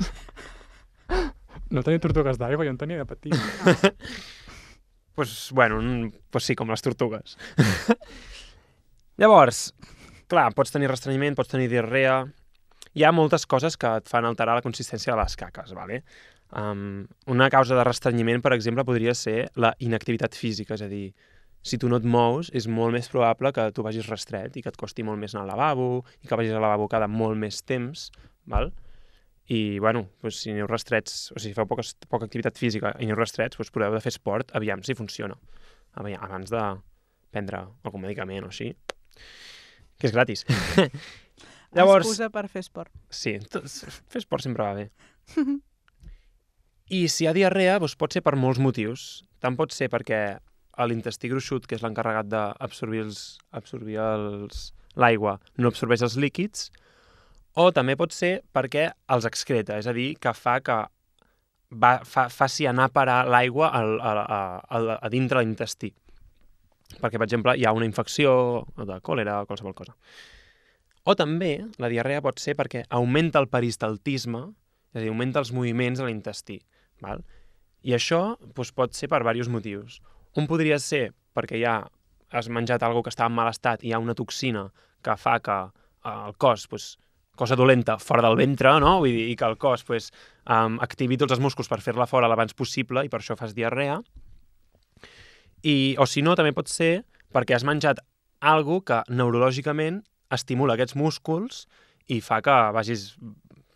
No 1.69 1.83
tenia 1.83 1.99
tortugues 1.99 2.37
d'aigua, 2.39 2.63
jo 2.63 2.71
en 2.71 2.77
tenia 2.77 2.97
de 3.01 3.05
petit. 3.05 3.35
pues, 5.15 5.49
bueno, 5.51 5.81
mm, 5.81 6.11
pues 6.29 6.43
sí, 6.45 6.55
com 6.55 6.69
les 6.69 6.81
tortugues. 6.81 7.37
Llavors, 9.17 9.71
clar, 10.29 10.51
pots 10.53 10.69
tenir 10.69 10.91
restrenyiment, 10.91 11.37
pots 11.37 11.49
tenir 11.49 11.71
diarrea... 11.71 12.19
Hi 12.97 13.03
ha 13.05 13.09
moltes 13.13 13.45
coses 13.49 13.75
que 13.77 13.89
et 13.99 14.09
fan 14.09 14.25
alterar 14.25 14.55
la 14.57 14.63
consistència 14.65 15.11
de 15.13 15.17
les 15.19 15.35
caques, 15.37 15.73
¿vale? 15.77 15.99
Um, 16.57 17.03
una 17.33 17.47
causa 17.53 17.75
de 17.77 17.83
restrenyiment, 17.85 18.41
per 18.41 18.53
exemple, 18.55 18.85
podria 18.85 19.13
ser 19.17 19.49
la 19.57 19.73
inactivitat 19.85 20.37
física, 20.37 20.77
és 20.77 20.85
a 20.85 20.89
dir, 20.89 21.11
si 21.61 21.77
tu 21.81 21.89
no 21.89 21.99
et 22.01 22.05
mous, 22.05 22.49
és 22.57 22.69
molt 22.69 22.93
més 22.93 23.09
probable 23.13 23.51
que 23.53 23.67
tu 23.73 23.85
vagis 23.85 24.09
restret 24.09 24.57
i 24.57 24.63
que 24.65 24.73
et 24.73 24.79
costi 24.79 25.05
molt 25.05 25.21
més 25.21 25.35
anar 25.35 25.43
al 25.45 25.51
lavabo 25.53 25.89
i 26.23 26.29
que 26.29 26.39
vagis 26.39 26.53
al 26.53 26.65
lavabo 26.65 26.89
cada 26.89 27.09
molt 27.09 27.37
més 27.41 27.61
temps, 27.65 28.07
val? 28.49 28.71
I, 29.49 29.79
bueno, 29.81 30.07
doncs, 30.21 30.43
si 30.43 30.53
aneu 30.53 30.69
restrets, 30.69 31.31
o 31.33 31.41
sigui, 31.41 31.57
feu 31.57 31.69
poca, 31.69 31.85
poca 32.09 32.29
activitat 32.29 32.57
física 32.57 32.93
i 32.97 33.09
aneu 33.09 33.17
restrets, 33.17 33.57
doncs 33.57 33.73
proveu 33.73 33.97
de 33.97 34.01
fer 34.05 34.13
esport, 34.13 34.53
aviam 34.57 34.85
si 34.85 34.97
funciona. 34.97 35.37
Aviam, 35.97 36.21
abans 36.25 36.53
de 36.53 36.65
prendre 37.33 37.65
algun 37.85 38.05
medicament 38.05 38.45
o 38.45 38.53
així, 38.53 38.71
que 39.99 40.07
és 40.09 40.13
gratis. 40.15 40.43
Llavors, 41.77 42.05
Excusa 42.07 42.29
per 42.33 42.45
fer 42.49 42.61
esport. 42.63 42.91
sí, 43.09 43.37
tot, 43.51 43.67
fer 43.67 44.21
esport 44.21 44.43
sempre 44.45 44.63
va 44.63 44.73
bé. 44.77 44.87
I 46.97 47.01
si 47.11 47.25
hi 47.25 47.27
ha 47.27 47.33
diarrea, 47.35 47.79
doncs 47.83 47.97
pot 47.99 48.13
ser 48.15 48.21
per 48.23 48.37
molts 48.39 48.61
motius. 48.63 49.07
Tant 49.43 49.57
pot 49.59 49.73
ser 49.75 49.89
perquè 49.91 50.21
l'intestí 50.87 51.27
gruixut, 51.31 51.65
que 51.67 51.75
és 51.75 51.81
l'encarregat 51.83 52.29
d'absorbir 52.31 53.01
els, 53.03 53.21
absorbir 53.57 53.97
els, 53.99 54.69
l'aigua, 54.95 55.35
no 55.57 55.71
absorbeix 55.73 56.03
els 56.05 56.15
líquids, 56.21 56.67
o 57.57 57.71
també 57.73 57.95
pot 57.97 58.13
ser 58.13 58.37
perquè 58.53 58.87
els 59.13 59.25
excreta, 59.25 59.79
és 59.81 59.89
a 59.89 59.93
dir, 59.97 60.11
que 60.21 60.33
fa 60.37 60.59
que 60.61 60.77
va, 61.73 61.91
fa, 62.05 62.27
faci 62.29 62.67
anar 62.69 62.87
a 62.87 62.93
parar 62.93 63.17
l'aigua 63.27 63.71
al- 63.73 63.97
a, 63.99 64.11
a, 64.21 64.41
a, 64.61 64.97
a 65.01 65.09
dintre 65.11 65.41
l'intestí. 65.41 65.91
Perquè, 66.95 67.19
per 67.19 67.27
exemple, 67.27 67.53
hi 67.59 67.65
ha 67.67 67.75
una 67.75 67.87
infecció 67.87 68.65
de 68.77 68.99
còlera 69.03 69.41
o 69.41 69.47
qualsevol 69.49 69.75
cosa. 69.77 69.95
O 71.07 71.15
també 71.15 71.51
la 71.79 71.89
diarrea 71.91 72.23
pot 72.23 72.39
ser 72.43 72.55
perquè 72.59 72.83
augmenta 72.89 73.39
el 73.39 73.47
peristaltisme, 73.51 74.41
és 74.91 74.99
a 74.99 75.03
dir, 75.03 75.11
augmenta 75.11 75.43
els 75.43 75.53
moviments 75.55 76.01
de 76.01 76.07
l'intestí. 76.07 76.57
I 77.87 77.95
això 77.95 78.21
doncs, 78.41 78.73
pot 78.75 78.95
ser 78.97 79.07
per 79.11 79.21
diversos 79.21 79.51
motius. 79.53 80.01
Un 80.35 80.47
podria 80.49 80.79
ser 80.83 81.11
perquè 81.37 81.61
ja 81.61 81.79
has 82.35 82.49
menjat 82.51 82.83
alguna 82.83 83.05
que 83.05 83.13
està 83.13 83.27
en 83.29 83.35
mal 83.37 83.49
estat 83.51 83.83
i 83.83 83.91
hi 83.91 83.93
ha 83.95 84.01
una 84.03 84.15
toxina 84.17 84.65
que 85.03 85.15
fa 85.15 85.37
que 85.39 85.57
eh, 85.63 86.15
el 86.15 86.35
cos 86.35 86.65
doncs, 86.67 86.87
cosa 87.37 87.55
dolenta 87.55 87.99
fora 88.01 88.25
del 88.25 88.35
ventre, 88.35 88.73
no? 88.81 88.97
Vull 89.03 89.13
dir, 89.13 89.27
i 89.31 89.35
que 89.37 89.45
el 89.45 89.55
cos 89.61 89.85
um, 89.87 90.79
activi 90.81 91.19
tots 91.21 91.35
els 91.35 91.43
músculs 91.43 91.69
per 91.69 91.79
fer-la 91.85 92.09
fora 92.09 92.27
l'abans 92.27 92.57
possible 92.57 93.05
i 93.05 93.11
per 93.13 93.21
això 93.21 93.37
fas 93.37 93.53
diarrea. 93.53 94.01
I, 95.67 95.75
o 95.99 96.05
si 96.07 96.23
no, 96.23 96.35
també 96.39 96.53
pot 96.55 96.69
ser 96.71 97.01
perquè 97.35 97.57
has 97.57 97.65
menjat 97.67 97.99
algo 98.39 98.79
que 98.87 99.01
neurològicament 99.09 100.01
estimula 100.33 100.77
aquests 100.77 100.95
músculs 100.99 101.65
i 102.13 102.21
fa 102.23 102.39
que 102.45 102.55
vagis 102.75 103.09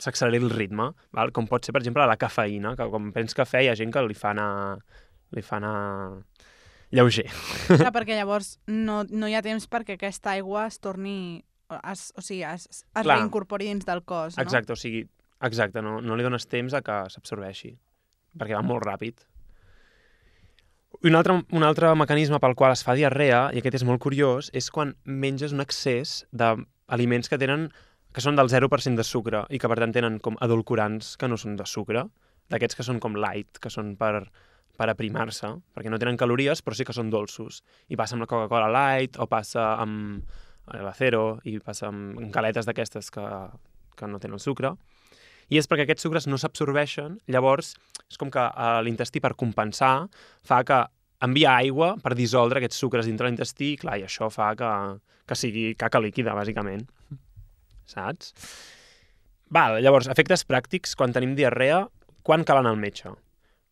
s'acceleri 0.01 0.41
el 0.41 0.51
ritme, 0.53 0.91
val? 1.13 1.31
com 1.35 1.47
pot 1.49 1.65
ser, 1.65 1.75
per 1.75 1.83
exemple, 1.83 2.05
la 2.07 2.17
cafeïna, 2.17 2.73
que 2.77 2.87
quan 2.89 3.11
prens 3.13 3.35
cafè 3.37 3.65
hi 3.65 3.69
ha 3.69 3.77
gent 3.77 3.93
que 3.93 4.01
li 4.07 4.17
fa 4.17 4.31
anar, 4.33 4.79
li 5.35 5.43
fa 5.45 5.59
anar 5.59 5.75
lleuger. 6.91 7.27
Clar, 7.69 7.93
perquè 7.93 8.17
llavors 8.17 8.55
no, 8.67 9.01
no 9.09 9.29
hi 9.29 9.37
ha 9.37 9.43
temps 9.45 9.67
perquè 9.71 9.97
aquesta 9.99 10.35
aigua 10.35 10.67
es 10.69 10.79
torni... 10.83 11.43
Es, 11.87 12.09
o 12.19 12.23
sigui, 12.23 12.41
es, 12.43 12.65
es 12.67 12.81
Clar. 12.91 13.21
reincorpori 13.21 13.69
dins 13.69 13.85
del 13.87 14.01
cos, 14.03 14.35
no? 14.35 14.43
Exacte, 14.43 14.75
o 14.75 14.79
sigui, 14.79 15.05
exacte, 15.47 15.79
no, 15.85 15.99
no 16.03 16.17
li 16.19 16.25
dones 16.25 16.43
temps 16.51 16.73
a 16.75 16.81
que 16.83 16.97
s'absorbeixi, 17.13 17.71
perquè 18.35 18.57
va 18.57 18.65
molt 18.65 18.83
ràpid. 18.83 19.23
Un 21.01 21.15
altre, 21.15 21.37
un 21.55 21.63
altre 21.63 21.93
mecanisme 21.95 22.37
pel 22.43 22.53
qual 22.59 22.75
es 22.75 22.83
fa 22.85 22.93
diarrea, 22.97 23.47
i 23.55 23.61
aquest 23.61 23.79
és 23.79 23.85
molt 23.87 24.01
curiós, 24.03 24.51
és 24.53 24.67
quan 24.69 24.93
menges 25.05 25.55
un 25.55 25.63
excés 25.63 26.25
d'aliments 26.31 27.31
que 27.31 27.39
tenen 27.41 27.69
que 28.11 28.21
són 28.21 28.35
del 28.35 28.51
0% 28.51 28.99
de 28.99 29.05
sucre 29.07 29.45
i 29.49 29.59
que 29.59 29.69
per 29.71 29.79
tant 29.79 29.95
tenen 29.95 30.19
com 30.19 30.37
adulcorants 30.43 31.15
que 31.17 31.29
no 31.31 31.39
són 31.39 31.55
de 31.57 31.65
sucre, 31.65 32.03
d'aquests 32.51 32.77
que 32.77 32.85
són 32.85 32.99
com 32.99 33.15
light, 33.15 33.57
que 33.63 33.71
són 33.71 33.95
per, 33.97 34.27
per 34.77 34.89
aprimar-se, 34.91 35.53
perquè 35.73 35.91
no 35.91 35.99
tenen 36.01 36.19
calories 36.19 36.61
però 36.61 36.75
sí 36.77 36.85
que 36.85 36.95
són 36.95 37.09
dolços. 37.09 37.61
I 37.87 37.97
passa 37.99 38.17
amb 38.17 38.25
la 38.25 38.29
Coca-Cola 38.31 38.69
light 38.75 39.17
o 39.17 39.29
passa 39.31 39.71
amb 39.79 40.25
l'acero 40.71 41.39
i 41.47 41.57
passa 41.63 41.87
amb, 41.89 42.19
amb 42.19 42.33
galetes 42.35 42.67
d'aquestes 42.67 43.09
que, 43.15 43.27
que 43.97 44.11
no 44.11 44.19
tenen 44.19 44.43
sucre. 44.43 44.75
I 45.51 45.59
és 45.59 45.67
perquè 45.67 45.83
aquests 45.83 46.05
sucres 46.07 46.27
no 46.31 46.39
s'absorbeixen, 46.39 47.17
llavors 47.31 47.73
és 48.07 48.19
com 48.19 48.31
que 48.31 48.41
eh, 48.41 48.79
l'intestí 48.85 49.19
per 49.23 49.33
compensar 49.39 50.07
fa 50.47 50.61
que 50.67 50.79
envia 51.25 51.55
aigua 51.59 51.93
per 52.01 52.15
dissoldre 52.17 52.61
aquests 52.61 52.79
sucres 52.81 53.09
dintre 53.09 53.27
l'intestí 53.27 53.73
i 53.73 53.79
clar, 53.81 53.99
i 53.99 54.05
això 54.07 54.31
fa 54.33 54.51
que, 54.57 54.71
que 55.27 55.37
sigui 55.37 55.65
caca 55.79 56.01
líquida, 56.01 56.35
bàsicament. 56.37 56.87
Saps? 57.91 58.31
Val, 59.51 59.81
llavors, 59.83 60.07
efectes 60.11 60.45
pràctics, 60.47 60.95
quan 60.95 61.11
tenim 61.11 61.35
diarrea, 61.35 61.83
quan 62.23 62.45
cal 62.47 62.61
anar 62.61 62.71
al 62.71 62.79
metge? 62.79 63.11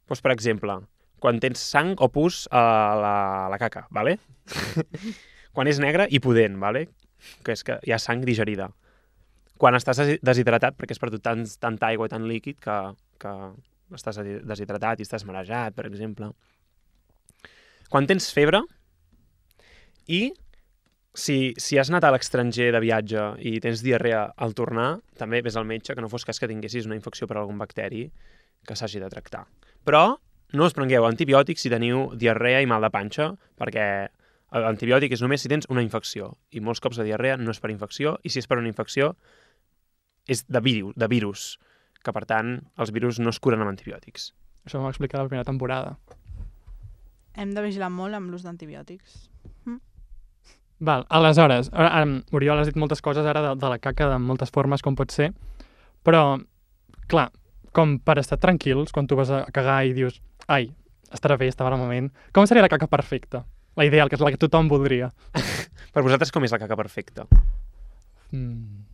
Doncs, 0.09 0.21
per 0.25 0.33
exemple, 0.35 0.75
quan 1.23 1.39
tens 1.39 1.63
sang 1.63 1.93
o 2.03 2.09
pus 2.11 2.43
a 2.51 2.63
la, 2.99 3.15
a 3.45 3.49
la 3.53 3.59
caca, 3.61 3.85
vale? 3.95 4.17
quan 5.55 5.71
és 5.71 5.79
negre 5.79 6.09
i 6.11 6.19
pudent, 6.23 6.59
vale? 6.59 6.89
que 7.43 7.55
és 7.55 7.65
que 7.67 7.75
hi 7.83 7.91
ha 7.91 7.99
sang 7.99 8.21
digerida. 8.23 8.69
Quan 9.59 9.75
estàs 9.75 9.99
deshidratat, 10.23 10.77
perquè 10.79 10.95
has 10.95 11.01
perdut 11.01 11.23
tant, 11.23 11.43
tanta 11.59 11.89
aigua 11.91 12.07
i 12.07 12.11
tant 12.13 12.25
líquid 12.27 12.61
que, 12.63 12.77
que 13.19 13.33
estàs 13.95 14.21
deshidratat 14.23 15.01
i 15.01 15.07
estàs 15.07 15.25
marejat, 15.27 15.75
per 15.75 15.87
exemple. 15.89 16.31
Quan 17.91 18.07
tens 18.07 18.29
febre 18.31 18.61
i 20.07 20.29
si, 21.19 21.53
si 21.57 21.77
has 21.81 21.89
anat 21.91 22.05
a 22.07 22.11
l'estranger 22.13 22.69
de 22.71 22.81
viatge 22.83 23.25
i 23.43 23.57
tens 23.63 23.83
diarrea 23.83 24.27
al 24.37 24.55
tornar, 24.55 24.99
també 25.19 25.41
ves 25.45 25.57
al 25.59 25.67
metge, 25.67 25.95
que 25.95 26.05
no 26.05 26.09
fos 26.11 26.25
cas 26.25 26.39
que 26.39 26.47
tinguessis 26.47 26.87
una 26.87 26.95
infecció 26.95 27.27
per 27.27 27.39
algun 27.41 27.59
bacteri 27.59 28.05
que 28.67 28.77
s'hagi 28.77 29.01
de 29.01 29.09
tractar. 29.11 29.43
Però 29.83 30.03
no 30.55 30.65
us 30.65 30.77
prengueu 30.77 31.05
antibiòtics 31.05 31.65
si 31.65 31.73
teniu 31.73 32.07
diarrea 32.15 32.61
i 32.63 32.69
mal 32.69 32.85
de 32.85 32.93
panxa, 32.93 33.33
perquè 33.59 33.85
l'antibiòtic 34.55 35.13
és 35.13 35.21
només 35.21 35.43
si 35.43 35.51
tens 35.51 35.67
una 35.69 35.83
infecció, 35.85 36.31
i 36.55 36.61
molts 36.63 36.81
cops 36.81 36.97
la 37.01 37.05
diarrea 37.05 37.37
no 37.37 37.53
és 37.53 37.61
per 37.61 37.73
infecció, 37.73 38.17
i 38.23 38.31
si 38.33 38.41
és 38.41 38.49
per 38.49 38.57
una 38.61 38.71
infecció 38.71 39.13
és 40.29 40.45
de 40.47 40.61
virus, 40.61 40.93
de 40.95 41.09
virus 41.11 41.49
que 42.05 42.13
per 42.15 42.23
tant 42.29 42.59
els 42.79 42.93
virus 42.95 43.19
no 43.19 43.33
es 43.33 43.41
curen 43.43 43.63
amb 43.63 43.73
antibiòtics. 43.73 44.31
Això 44.67 44.79
m'ho 44.79 44.87
va 44.87 44.93
explicar 44.93 45.19
a 45.19 45.25
la 45.25 45.31
primera 45.31 45.47
temporada. 45.47 45.97
Hem 47.39 47.51
de 47.55 47.63
vigilar 47.63 47.89
molt 47.91 48.15
amb 48.15 48.31
l'ús 48.31 48.45
d'antibiòtics. 48.45 49.29
Val, 50.79 51.03
aleshores, 51.11 51.67
ara, 51.73 51.89
ara, 51.91 52.21
Oriol, 52.31 52.61
has 52.61 52.69
dit 52.69 52.77
moltes 52.79 53.01
coses 53.03 53.25
ara 53.27 53.41
de, 53.43 53.55
de 53.59 53.71
la 53.71 53.79
caca 53.83 54.07
de 54.13 54.19
moltes 54.23 54.51
formes, 54.55 54.79
com 54.81 54.95
pot 54.95 55.11
ser, 55.11 55.33
però, 56.07 56.37
clar, 57.11 57.25
com 57.75 57.97
per 57.99 58.15
estar 58.21 58.39
tranquils, 58.39 58.93
quan 58.95 59.07
tu 59.07 59.17
vas 59.19 59.31
a 59.33 59.41
cagar 59.51 59.81
i 59.89 59.91
dius, 59.97 60.21
ai, 60.47 60.69
estarà 61.11 61.35
bé, 61.39 61.49
estava 61.51 61.73
al 61.73 61.81
moment, 61.81 62.07
com 62.31 62.47
seria 62.47 62.63
la 62.63 62.71
caca 62.71 62.87
perfecta? 62.87 63.43
La 63.75 63.85
ideal, 63.87 64.07
que 64.07 64.15
és 64.15 64.23
la 64.23 64.31
que 64.31 64.39
tothom 64.39 64.71
voldria. 64.71 65.11
Per 65.93 66.03
vosaltres 66.03 66.31
com 66.31 66.47
és 66.47 66.55
la 66.55 66.61
caca 66.61 66.79
perfecta? 66.79 67.27
Mm. 68.31 68.87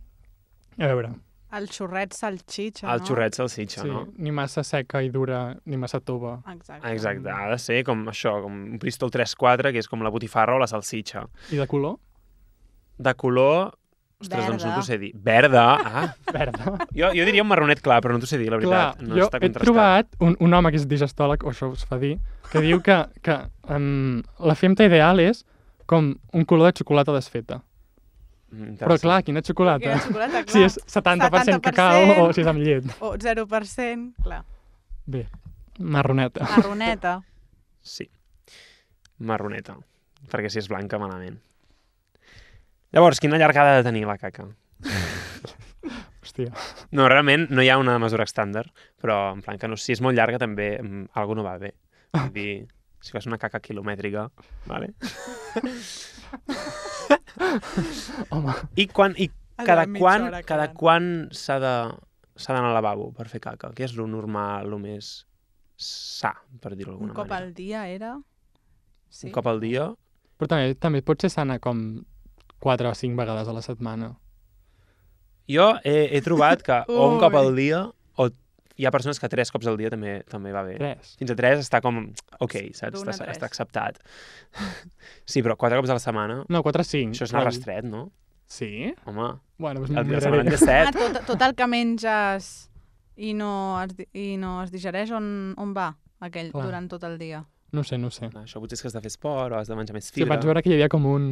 A 0.78 0.86
veure, 0.90 1.10
El 1.56 1.68
xurret 1.72 2.12
salxitxa, 2.12 2.88
El 2.92 3.00
no? 3.00 3.06
xurret 3.06 3.36
salsitxa, 3.38 3.82
sí, 3.82 3.88
no? 3.88 4.02
ni 4.18 4.32
massa 4.34 4.64
seca 4.66 5.00
i 5.02 5.08
dura, 5.14 5.54
ni 5.64 5.76
massa 5.80 6.00
tova. 6.00 6.40
Exacte. 6.52 6.82
Ah, 6.84 6.92
Exacte, 6.92 7.30
ha 7.30 7.48
de 7.52 7.58
ser 7.62 7.82
com 7.86 8.02
això, 8.10 8.34
com 8.42 8.52
un 8.52 8.78
Bristol 8.82 9.10
3-4, 9.14 9.70
que 9.72 9.78
és 9.80 9.88
com 9.88 10.02
la 10.04 10.10
botifarra 10.12 10.56
o 10.56 10.58
la 10.60 10.66
salsitxa. 10.68 11.22
I 11.54 11.56
de 11.62 11.66
color? 11.70 11.96
De 12.98 13.14
color... 13.14 13.72
Ostres, 14.18 14.46
doncs 14.48 14.62
no 14.64 14.70
Verda. 14.70 14.76
t'ho 14.80 14.86
sé 14.86 14.96
dir. 14.96 15.10
Verda? 15.14 15.62
Ah, 15.76 16.04
Verda. 16.32 16.70
jo, 16.96 17.10
jo 17.12 17.24
diria 17.28 17.42
un 17.44 17.48
marronet 17.50 17.82
clar, 17.84 17.98
però 18.00 18.14
no 18.16 18.18
t'ho 18.22 18.26
sé 18.30 18.38
dir, 18.40 18.46
la 18.48 18.56
Clar, 18.62 18.94
veritat. 18.96 19.02
no 19.10 19.18
jo 19.18 19.26
està 19.26 19.40
he 19.44 19.50
trobat 19.52 20.08
un, 20.24 20.36
un 20.40 20.54
home 20.56 20.70
que 20.72 20.80
és 20.80 20.86
digestòleg, 20.88 21.44
o 21.44 21.50
això 21.52 21.68
us 21.68 21.84
fa 21.84 21.98
dir, 22.00 22.14
que 22.48 22.62
diu 22.64 22.80
que, 22.80 22.96
que 23.20 23.36
um, 23.76 24.22
la 24.40 24.54
femta 24.56 24.86
ideal 24.88 25.20
és 25.20 25.42
com 25.84 26.14
un 26.32 26.46
color 26.48 26.70
de 26.72 26.78
xocolata 26.80 27.12
desfeta. 27.12 27.60
Però 28.50 28.96
clar, 29.02 29.22
quina 29.26 29.42
xocolata? 29.44 29.82
Quina 29.82 30.02
xocolata, 30.04 30.42
clar. 30.46 30.52
Si 30.54 30.62
és 30.62 30.78
70%, 30.86 31.58
70%. 31.58 31.64
cacau 31.64 32.12
o 32.22 32.28
si 32.32 32.44
és 32.44 32.50
amb 32.50 32.62
llet. 32.62 32.86
O 33.02 33.16
0%, 33.18 34.06
clar. 34.22 34.44
Bé, 35.06 35.26
marroneta. 35.78 36.46
Marroneta. 36.54 37.16
Sí. 37.82 38.06
Marroneta. 39.18 39.76
Perquè 40.30 40.50
si 40.50 40.62
és 40.62 40.70
blanca, 40.70 41.00
malament. 41.02 41.38
Llavors, 42.94 43.20
quina 43.20 43.38
llargada 43.38 43.74
ha 43.74 43.82
de 43.82 43.86
tenir 43.86 44.06
la 44.08 44.16
caca? 44.18 44.46
Hòstia. 46.22 46.50
No, 46.90 47.06
realment 47.10 47.46
no 47.54 47.62
hi 47.62 47.70
ha 47.70 47.78
una 47.78 47.98
mesura 48.02 48.26
estàndard, 48.26 48.70
però 49.02 49.18
en 49.34 49.42
plan 49.44 49.58
que 49.60 49.68
no, 49.70 49.78
si 49.78 49.94
és 49.94 50.02
molt 50.02 50.16
llarga 50.18 50.40
també 50.42 50.72
mm, 50.80 51.10
algo 51.18 51.36
no 51.38 51.44
va 51.46 51.58
bé. 51.60 51.74
Vull 52.16 52.32
dir, 52.34 52.50
si 53.02 53.14
fas 53.14 53.28
una 53.30 53.38
caca 53.38 53.60
quilomètrica, 53.62 54.28
vale? 54.66 54.94
Home, 58.32 58.52
I, 58.76 58.86
quan, 58.88 59.14
i 59.20 59.28
cada 59.60 59.86
quan, 59.92 60.26
hora 60.28 60.42
cada 60.46 60.70
quan 60.76 61.28
s'ha 61.32 61.58
de 61.62 61.74
s'ha 62.36 62.52
d'anar 62.52 62.70
al 62.70 62.76
lavabo 62.76 63.10
per 63.16 63.28
fer 63.32 63.40
caca? 63.40 63.70
Què 63.76 63.86
és 63.86 63.94
lo 63.96 64.06
normal, 64.10 64.68
lo 64.68 64.78
més 64.80 65.24
sa, 65.76 66.34
per 66.60 66.74
dir-ho 66.74 66.92
Un 66.92 66.96
d'alguna 66.96 67.14
cop 67.16 67.28
manera? 67.28 67.44
al 67.44 67.54
dia 67.56 67.86
era... 67.88 68.16
Sí. 69.08 69.28
Un 69.28 69.32
cop 69.32 69.46
al 69.48 69.60
dia? 69.62 69.90
però 70.36 70.50
també, 70.52 70.74
també 70.76 71.00
pot 71.00 71.22
ser 71.22 71.30
sana 71.32 71.56
com 71.62 71.78
4 72.60 72.90
o 72.90 72.94
5 72.94 73.16
vegades 73.16 73.48
a 73.48 73.54
la 73.56 73.62
setmana. 73.64 74.10
Jo 75.48 75.76
he, 75.84 76.16
he 76.16 76.20
trobat 76.24 76.62
que 76.66 76.82
o 76.90 77.06
un 77.12 77.20
cop 77.22 77.36
al 77.38 77.54
dia 77.56 77.84
hi 78.76 78.84
ha 78.86 78.90
persones 78.92 79.18
que 79.20 79.28
tres 79.32 79.50
cops 79.50 79.66
al 79.70 79.76
dia 79.80 79.88
també 79.92 80.18
també 80.28 80.52
va 80.52 80.62
bé. 80.66 80.76
3. 80.78 81.14
Fins 81.20 81.30
a 81.32 81.36
tres 81.38 81.62
està 81.64 81.80
com... 81.84 82.02
Ok, 82.44 82.54
saps? 82.76 83.00
A 83.02 83.10
Està, 83.10 83.24
tres. 83.24 83.36
està 83.38 83.46
acceptat. 83.48 83.98
Sí, 85.26 85.42
però 85.42 85.56
quatre 85.58 85.78
cops 85.80 85.90
a 85.90 85.96
la 85.98 86.02
setmana... 86.02 86.42
No, 86.48 86.62
4 86.62 86.80
o 86.84 86.86
5. 86.86 87.14
Això 87.16 87.26
és 87.26 87.34
anar 87.34 87.44
rastret, 87.48 87.84
no? 87.88 88.10
Sí? 88.46 88.92
Home, 89.10 89.32
Bueno, 89.58 89.80
doncs 89.82 89.96
el 89.98 90.06
de 90.12 90.20
setmana 90.20 90.44
de 90.46 90.54
Ah, 90.54 90.60
set... 90.62 90.94
tot, 90.94 91.16
tot 91.26 91.42
el 91.42 91.54
que 91.58 91.66
menges 91.66 92.50
i 93.16 93.32
no 93.34 93.80
es, 93.82 93.96
i 94.12 94.36
no 94.36 94.58
es 94.62 94.70
digereix, 94.70 95.10
on, 95.16 95.54
on 95.58 95.72
va 95.74 95.88
aquell 96.20 96.52
Clar. 96.52 96.66
durant 96.68 96.86
tot 96.92 97.02
el 97.08 97.16
dia? 97.18 97.40
No 97.72 97.80
ho 97.82 97.84
sé, 97.88 97.98
no 97.98 98.08
ho 98.08 98.14
sé. 98.14 98.28
No, 98.32 98.44
això 98.46 98.60
potser 98.62 98.76
és 98.78 98.84
que 98.84 98.90
has 98.92 98.94
de 98.94 99.02
fer 99.02 99.10
esport 99.10 99.52
o 99.52 99.58
has 99.58 99.68
de 99.72 99.76
menjar 99.76 99.96
més 99.96 100.06
Sí, 100.12 100.20
fibra. 100.20 100.36
vaig 100.36 100.44
veure 100.46 100.62
que 100.62 100.70
hi 100.70 100.76
havia 100.78 100.88
com 100.92 101.08
un, 101.10 101.26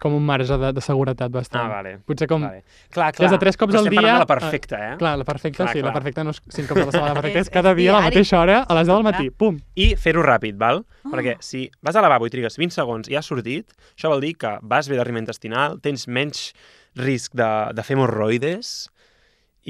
com 0.00 0.14
un 0.16 0.24
marge 0.26 0.56
de, 0.58 0.70
de 0.76 0.82
seguretat 0.82 1.30
bastant. 1.32 1.66
Ah, 1.66 1.76
vale. 1.76 1.92
Potser 2.08 2.26
com... 2.30 2.42
vale. 2.46 2.62
Clar, 2.90 3.10
clar. 3.12 3.26
Des 3.28 3.34
de 3.36 3.38
tres 3.42 3.58
cops 3.60 3.74
però 3.74 3.82
al 3.82 3.86
estem 3.90 4.00
dia, 4.00 4.14
de 4.14 4.22
la 4.24 4.26
perfecta, 4.30 4.78
eh? 4.86 4.94
Clar, 5.00 5.12
la 5.20 5.26
perfecta, 5.28 5.62
Clar, 5.64 5.74
sí, 5.74 5.82
la 5.82 5.88
clar. 5.90 5.94
perfecta 5.98 6.24
no 6.24 6.32
és 6.34 6.40
5 6.46 6.68
cops 6.72 6.80
a 6.80 6.86
la 6.86 6.92
setmana, 6.94 7.12
la 7.12 7.18
perfecta 7.20 7.42
És- 7.44 7.50
és 7.50 7.54
cada 7.58 7.74
dia 7.78 7.92
a 7.92 7.98
la 7.98 8.06
mateixa 8.08 8.40
hora, 8.40 8.58
a 8.64 8.78
les 8.80 8.88
10 8.88 8.94
del 8.96 9.06
matí, 9.10 9.30
pum. 9.30 9.58
I 9.76 9.90
fer-ho 10.00 10.24
ràpid, 10.26 10.56
val? 10.60 10.82
Ah. 11.04 11.12
Perquè 11.12 11.36
si 11.44 11.66
vas 11.84 11.96
al 12.00 12.02
lavabo 12.08 12.26
i 12.26 12.32
trigues 12.32 12.56
20 12.58 12.72
segons 12.80 13.10
i 13.12 13.16
has 13.20 13.28
sortit, 13.28 13.76
això 13.94 14.08
vol 14.12 14.24
dir 14.24 14.34
que 14.40 14.56
vas 14.62 14.88
bé 14.88 14.96
de 14.96 15.04
rima 15.04 15.20
intestinal, 15.22 15.78
tens 15.84 16.08
menys 16.08 16.50
risc 16.96 17.36
de, 17.38 17.50
de 17.76 17.82
fer 17.86 17.94
hemorroides 17.98 18.88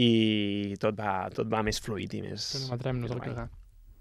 i 0.01 0.77
tot 0.81 0.95
va, 0.99 1.29
tot 1.35 1.49
va 1.51 1.63
més 1.67 1.81
fluid 1.83 2.13
i 2.15 2.23
més... 2.23 2.47
Que 2.55 2.63
no 2.65 2.75
matrem-nos 2.77 3.11
més 3.11 3.17
al 3.19 3.25
cagar. 3.25 3.49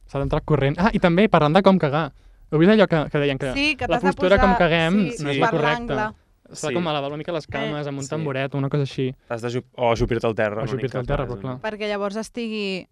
S'ha 0.10 0.22
d'entrar 0.22 0.42
corrent. 0.46 0.78
Ah, 0.82 0.92
i 0.94 1.00
també, 1.02 1.28
parlant 1.30 1.54
de 1.58 1.62
com 1.66 1.78
cagar. 1.82 2.12
Heu 2.52 2.58
vist 2.60 2.72
allò 2.74 2.88
que, 2.88 3.04
que 3.12 3.20
deien 3.22 3.38
que 3.38 3.54
sí, 3.54 3.76
que 3.78 3.88
la 3.88 4.00
postura 4.00 4.38
posar... 4.38 4.40
com 4.46 4.56
caguem 4.58 4.94
sí, 5.12 5.24
no 5.24 5.30
és 5.30 5.36
Sí. 5.36 5.42
la 5.42 5.50
correcta. 5.52 6.14
S'ha 6.52 6.70
Sí. 6.70 6.74
com 6.74 6.88
elevar 6.88 7.10
una 7.12 7.18
mica 7.18 7.32
les 7.32 7.46
cames 7.46 7.86
amb 7.88 8.00
un 8.00 8.04
sí. 8.04 8.10
tamboret 8.10 8.56
o 8.56 8.58
una 8.58 8.70
cosa 8.70 8.82
així. 8.88 9.14
Has 9.30 9.42
de 9.44 9.52
ju 9.54 9.62
o 9.78 9.92
ajupir-te 9.92 10.26
al 10.26 10.34
terra. 10.34 10.62
O 10.62 10.66
ajupir-te 10.66 10.98
al 10.98 11.06
terra, 11.06 11.28
però 11.28 11.38
clar. 11.40 11.58
Perquè 11.62 11.88
llavors 11.88 12.16
estigui 12.18 12.88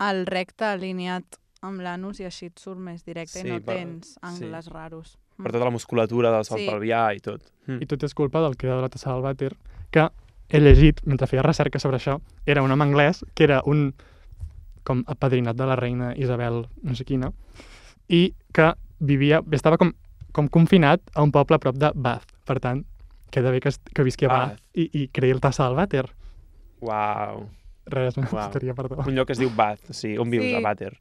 el 0.00 0.26
recte 0.26 0.64
alineat 0.66 1.38
amb 1.62 1.80
l'anus 1.80 2.20
i 2.20 2.24
així 2.26 2.46
et 2.50 2.58
surt 2.58 2.78
més 2.78 3.04
directe 3.06 3.40
Sí, 3.40 3.46
i 3.48 3.50
no 3.52 3.60
per- 3.62 3.76
tens 3.78 4.18
angles 4.20 4.66
raros. 4.68 5.16
Per 5.42 5.50
tota 5.52 5.64
la 5.64 5.70
musculatura 5.70 6.30
del 6.30 6.44
salt 6.44 6.60
Sí. 6.60 6.68
pelvià 6.68 7.14
i 7.16 7.20
tot. 7.20 7.40
Mm. 7.66 7.80
I 7.80 7.86
tot 7.86 8.02
és 8.02 8.12
culpa 8.14 8.40
del 8.42 8.56
creador 8.56 8.82
de 8.82 8.82
la 8.82 8.88
tassa 8.90 9.12
del 9.14 9.22
vàter, 9.22 9.54
que 9.90 10.10
he 10.50 10.60
llegit, 10.60 11.00
mentre 11.06 11.26
feia 11.26 11.42
recerca 11.42 11.78
sobre 11.78 11.96
això, 11.96 12.20
era 12.44 12.62
un 12.62 12.70
home 12.70 12.84
anglès 12.84 13.24
que 13.34 13.44
era 13.44 13.62
un 13.64 13.94
com 14.84 15.02
apadrinat 15.06 15.56
de 15.56 15.64
la 15.64 15.76
reina 15.76 16.12
Isabel 16.16 16.66
no 16.82 16.94
sé 16.94 17.04
quina, 17.04 17.32
i 18.12 18.34
que 18.54 18.68
vivia, 19.00 19.40
estava 19.56 19.78
com, 19.80 19.90
com 20.36 20.48
confinat 20.52 21.00
a 21.16 21.24
un 21.24 21.32
poble 21.34 21.56
a 21.56 21.62
prop 21.62 21.78
de 21.80 21.90
Bath. 21.94 22.28
Per 22.46 22.58
tant, 22.60 22.84
queda 23.32 23.50
bé 23.54 23.60
que, 23.64 23.72
que 23.94 24.04
visqui 24.06 24.28
a 24.28 24.32
Bath, 24.32 24.52
Bath. 24.58 24.62
i, 24.76 24.88
i 25.02 25.06
creï 25.08 25.32
el 25.34 25.40
tassa 25.40 25.64
del 25.66 25.78
vàter. 25.80 26.04
Uau. 26.84 27.46
Res, 27.92 28.16
una 28.20 28.28
Uau. 28.30 28.44
història, 28.46 28.74
perdó. 28.78 29.00
Un 29.06 29.16
lloc 29.16 29.26
que 29.30 29.34
es 29.34 29.40
diu 29.42 29.50
Bath, 29.56 29.88
sí. 29.96 30.12
On 30.20 30.30
vius? 30.30 30.44
Sí. 30.46 30.54
A 30.54 30.60
Vàter. 30.62 30.92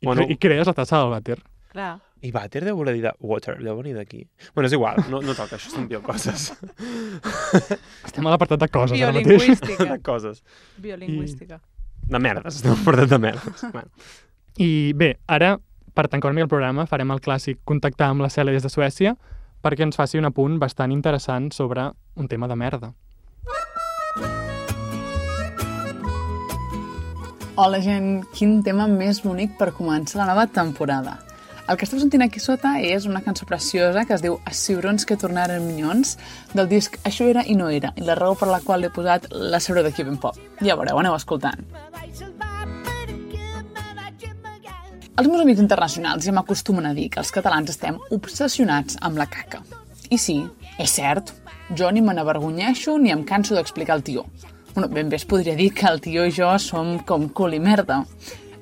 I, 0.00 0.06
Bueno. 0.06 0.24
I 0.32 0.36
crees 0.40 0.66
la 0.66 0.72
tassa 0.72 0.96
del 1.02 1.10
vàter. 1.12 1.36
Clar. 1.74 1.98
I 2.24 2.30
Vàter 2.32 2.62
deu 2.64 2.76
voler 2.76 2.94
dir 2.96 3.02
de 3.04 3.12
water, 3.20 3.58
deu 3.62 3.76
venir 3.76 3.92
d'aquí. 3.98 4.22
Bueno, 4.54 4.66
és 4.68 4.72
igual, 4.76 4.96
no, 5.12 5.20
no 5.24 5.34
toca, 5.36 5.56
això 5.58 5.70
són 5.74 5.86
biocoses. 5.88 6.50
Estem 8.06 8.26
a 8.26 8.32
l'apartat 8.32 8.60
de 8.64 8.68
coses 8.72 8.96
ara 9.00 9.12
mateix. 9.12 9.26
Biolingüística. 9.28 9.86
de 9.92 9.98
coses. 10.04 10.42
Biolingüística. 10.80 11.60
De 12.10 12.18
merdes, 12.18 12.56
estem 12.60 12.76
portant 12.84 13.08
de 13.12 13.18
merdes. 13.22 13.62
bueno. 13.72 13.88
I 14.58 14.92
bé, 14.98 15.14
ara, 15.30 15.54
per 15.94 16.08
tancar 16.08 16.30
una 16.30 16.38
mica 16.38 16.48
el 16.48 16.54
programa, 16.54 16.86
farem 16.86 17.10
el 17.10 17.20
clàssic 17.20 17.60
contactar 17.64 18.10
amb 18.10 18.24
la 18.24 18.30
Cèlia 18.32 18.56
des 18.56 18.66
de 18.66 18.72
Suècia 18.72 19.14
perquè 19.60 19.84
ens 19.84 19.96
faci 19.96 20.18
un 20.18 20.28
apunt 20.28 20.58
bastant 20.58 20.92
interessant 20.92 21.50
sobre 21.52 21.90
un 22.16 22.28
tema 22.28 22.48
de 22.48 22.56
merda. 22.56 22.92
Hola, 27.60 27.80
gent. 27.84 28.22
Quin 28.32 28.62
tema 28.64 28.86
més 28.88 29.20
bonic 29.20 29.58
per 29.58 29.74
començar 29.76 30.22
la 30.22 30.30
nova 30.30 30.46
temporada. 30.48 31.18
El 31.68 31.76
que 31.76 31.84
esteu 31.84 32.00
sentint 32.00 32.24
aquí 32.24 32.40
sota 32.42 32.72
és 32.82 33.04
una 33.06 33.20
cançó 33.22 33.44
preciosa 33.46 34.06
que 34.08 34.16
es 34.16 34.24
diu 34.24 34.38
Els 34.48 34.62
ciurons 34.64 35.04
que 35.06 35.18
tornaren 35.20 35.66
minyons 35.68 36.16
del 36.56 36.66
disc 36.72 36.96
Això 37.04 37.28
era 37.30 37.44
i 37.46 37.54
no 37.54 37.68
era 37.70 37.92
i 38.00 38.06
la 38.08 38.16
raó 38.18 38.34
per 38.34 38.48
la 38.50 38.58
qual 38.64 38.82
l'he 38.82 38.90
posat 38.90 39.28
la 39.30 39.60
sabreu 39.60 39.86
d'aquí 39.86 40.08
ben 40.08 40.18
poc. 40.18 40.40
Ja 40.64 40.74
veureu, 40.80 40.98
aneu 40.98 41.14
escoltant. 41.14 41.62
Els 45.18 45.28
meus 45.28 45.42
amics 45.42 45.60
internacionals 45.60 46.24
ja 46.24 46.32
m'acostumen 46.32 46.86
a 46.86 46.94
dir 46.94 47.08
que 47.12 47.18
els 47.20 47.32
catalans 47.34 47.72
estem 47.72 47.98
obsessionats 48.14 48.96
amb 49.04 49.18
la 49.18 49.26
caca. 49.28 49.58
I 50.10 50.18
sí, 50.18 50.36
és 50.78 50.94
cert, 50.96 51.32
jo 51.76 51.90
ni 51.90 52.02
me 52.02 52.14
n'avergonyeixo 52.14 52.96
ni 52.98 53.12
em 53.14 53.24
canso 53.26 53.56
d'explicar 53.56 53.98
el 53.98 54.04
tió. 54.06 54.24
Bueno, 54.74 54.88
ben 54.94 55.10
bé 55.10 55.18
es 55.18 55.26
podria 55.26 55.56
dir 55.58 55.72
que 55.74 55.88
el 55.90 56.00
tio 56.00 56.24
i 56.26 56.32
jo 56.34 56.52
som 56.62 56.98
com 57.06 57.28
cul 57.28 57.58
i 57.58 57.60
merda. 57.60 58.04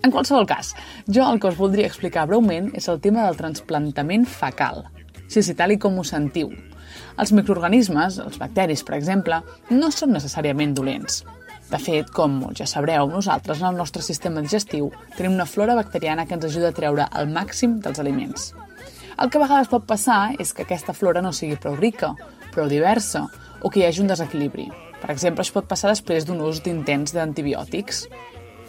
En 0.02 0.14
qualsevol 0.14 0.48
cas, 0.48 0.72
jo 1.06 1.26
el 1.28 1.40
que 1.40 1.52
us 1.52 1.58
voldria 1.58 1.86
explicar 1.86 2.26
breument 2.26 2.72
és 2.74 2.88
el 2.88 3.00
tema 3.04 3.26
del 3.26 3.36
transplantament 3.36 4.24
fecal. 4.26 4.86
Sí, 5.28 5.42
sí, 5.42 5.54
tal 5.54 5.76
i 5.76 5.78
com 5.78 5.98
ho 6.00 6.04
sentiu. 6.04 6.54
Els 7.20 7.32
microorganismes, 7.36 8.22
els 8.24 8.38
bacteris, 8.40 8.84
per 8.86 8.96
exemple, 8.96 9.42
no 9.70 9.90
són 9.92 10.16
necessàriament 10.16 10.72
dolents. 10.74 11.24
De 11.68 11.76
fet, 11.76 12.08
com 12.16 12.32
molts 12.40 12.62
ja 12.62 12.66
sabreu, 12.68 13.10
nosaltres 13.12 13.60
en 13.60 13.68
el 13.68 13.76
nostre 13.76 14.00
sistema 14.00 14.40
digestiu 14.40 14.88
tenim 15.18 15.34
una 15.36 15.44
flora 15.44 15.74
bacteriana 15.76 16.24
que 16.24 16.32
ens 16.38 16.46
ajuda 16.48 16.70
a 16.72 16.76
treure 16.76 17.08
el 17.20 17.28
màxim 17.28 17.76
dels 17.84 18.00
aliments. 18.00 18.54
El 19.20 19.28
que 19.28 19.36
a 19.36 19.42
vegades 19.42 19.68
pot 19.68 19.84
passar 19.84 20.32
és 20.40 20.54
que 20.54 20.64
aquesta 20.64 20.94
flora 20.96 21.20
no 21.20 21.34
sigui 21.36 21.58
prou 21.60 21.76
rica, 21.76 22.14
prou 22.54 22.70
diversa, 22.70 23.26
o 23.60 23.68
que 23.68 23.82
hi 23.82 23.84
hagi 23.88 24.00
un 24.00 24.08
desequilibri. 24.08 24.68
Per 25.02 25.10
exemple, 25.12 25.44
això 25.44 25.58
pot 25.58 25.68
passar 25.68 25.92
després 25.92 26.24
d'un 26.24 26.40
ús 26.40 26.62
d'intents 26.64 27.12
d'antibiòtics. 27.12 28.04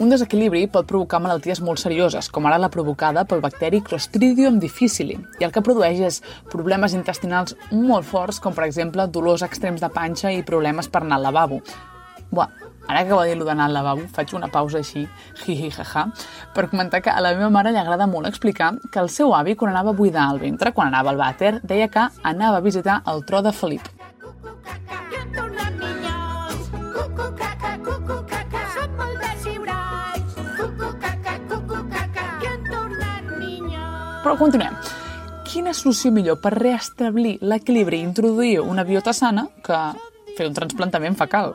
Un 0.00 0.12
desequilibri 0.12 0.66
pot 0.72 0.88
provocar 0.88 1.22
malalties 1.24 1.60
molt 1.64 1.80
serioses, 1.80 2.28
com 2.28 2.48
ara 2.48 2.60
la 2.60 2.70
provocada 2.72 3.24
pel 3.24 3.40
bacteri 3.44 3.80
Clostridium 3.84 4.58
difficile, 4.60 5.16
i 5.40 5.46
el 5.46 5.54
que 5.54 5.64
produeix 5.64 6.00
és 6.04 6.20
problemes 6.52 6.96
intestinals 6.98 7.56
molt 7.72 8.08
forts, 8.08 8.40
com 8.44 8.56
per 8.56 8.66
exemple 8.68 9.08
dolors 9.08 9.46
extrems 9.46 9.80
de 9.80 9.92
panxa 9.92 10.32
i 10.36 10.44
problemes 10.44 10.88
per 10.88 11.04
anar 11.04 11.20
al 11.20 11.28
lavabo. 11.30 11.60
Buah, 12.30 12.69
ara 12.90 13.04
que 13.06 13.14
ho 13.14 13.22
dir 13.22 13.38
d'anar 13.38 13.68
al 13.68 13.74
lavabo, 13.74 14.06
faig 14.10 14.34
una 14.34 14.48
pausa 14.50 14.80
així, 14.80 15.06
hi 15.46 15.54
hi 15.54 15.70
ha 15.70 15.86
ha, 15.94 16.06
per 16.54 16.68
comentar 16.70 17.00
que 17.02 17.10
a 17.10 17.20
la 17.22 17.32
meva 17.36 17.50
mare 17.50 17.70
li 17.70 17.78
agrada 17.78 18.06
molt 18.10 18.26
explicar 18.26 18.72
que 18.90 19.00
el 19.00 19.08
seu 19.08 19.34
avi, 19.34 19.54
quan 19.54 19.70
anava 19.70 19.94
a 19.94 19.98
buidar 20.00 20.26
el 20.34 20.40
ventre, 20.42 20.72
quan 20.72 20.88
anava 20.88 21.10
al 21.10 21.20
vàter, 21.20 21.60
deia 21.62 21.88
que 21.88 22.08
anava 22.22 22.58
a 22.58 22.66
visitar 22.66 23.02
el 23.06 23.24
tro 23.24 23.42
de 23.42 23.52
Felip. 23.52 23.86
Però 34.20 34.36
continuem. 34.36 34.74
Quina 35.48 35.72
solució 35.74 36.12
millor 36.14 36.36
per 36.42 36.52
reestablir 36.58 37.38
l'equilibri 37.40 37.98
i 37.98 38.06
introduir 38.06 38.60
una 38.60 38.84
biota 38.84 39.14
sana 39.16 39.48
que 39.64 39.80
fer 40.36 40.46
un 40.46 40.54
transplantament 40.54 41.16
fecal? 41.18 41.54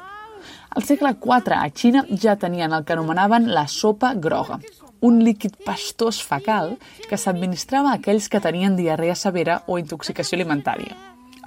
Al 0.76 0.84
segle 0.84 1.16
IV, 1.16 1.54
a 1.56 1.70
Xina, 1.72 2.04
ja 2.20 2.36
tenien 2.36 2.74
el 2.76 2.84
que 2.84 2.94
anomenaven 2.94 3.48
la 3.56 3.64
sopa 3.72 4.14
groga, 4.14 4.60
un 5.00 5.22
líquid 5.24 5.56
pastós 5.64 6.20
fecal 6.20 6.74
que 7.08 7.16
s'administrava 7.16 7.94
a 7.94 8.00
aquells 8.02 8.28
que 8.28 8.42
tenien 8.44 8.76
diarrea 8.76 9.16
severa 9.16 9.62
o 9.72 9.80
intoxicació 9.80 10.36
alimentària. 10.36 10.98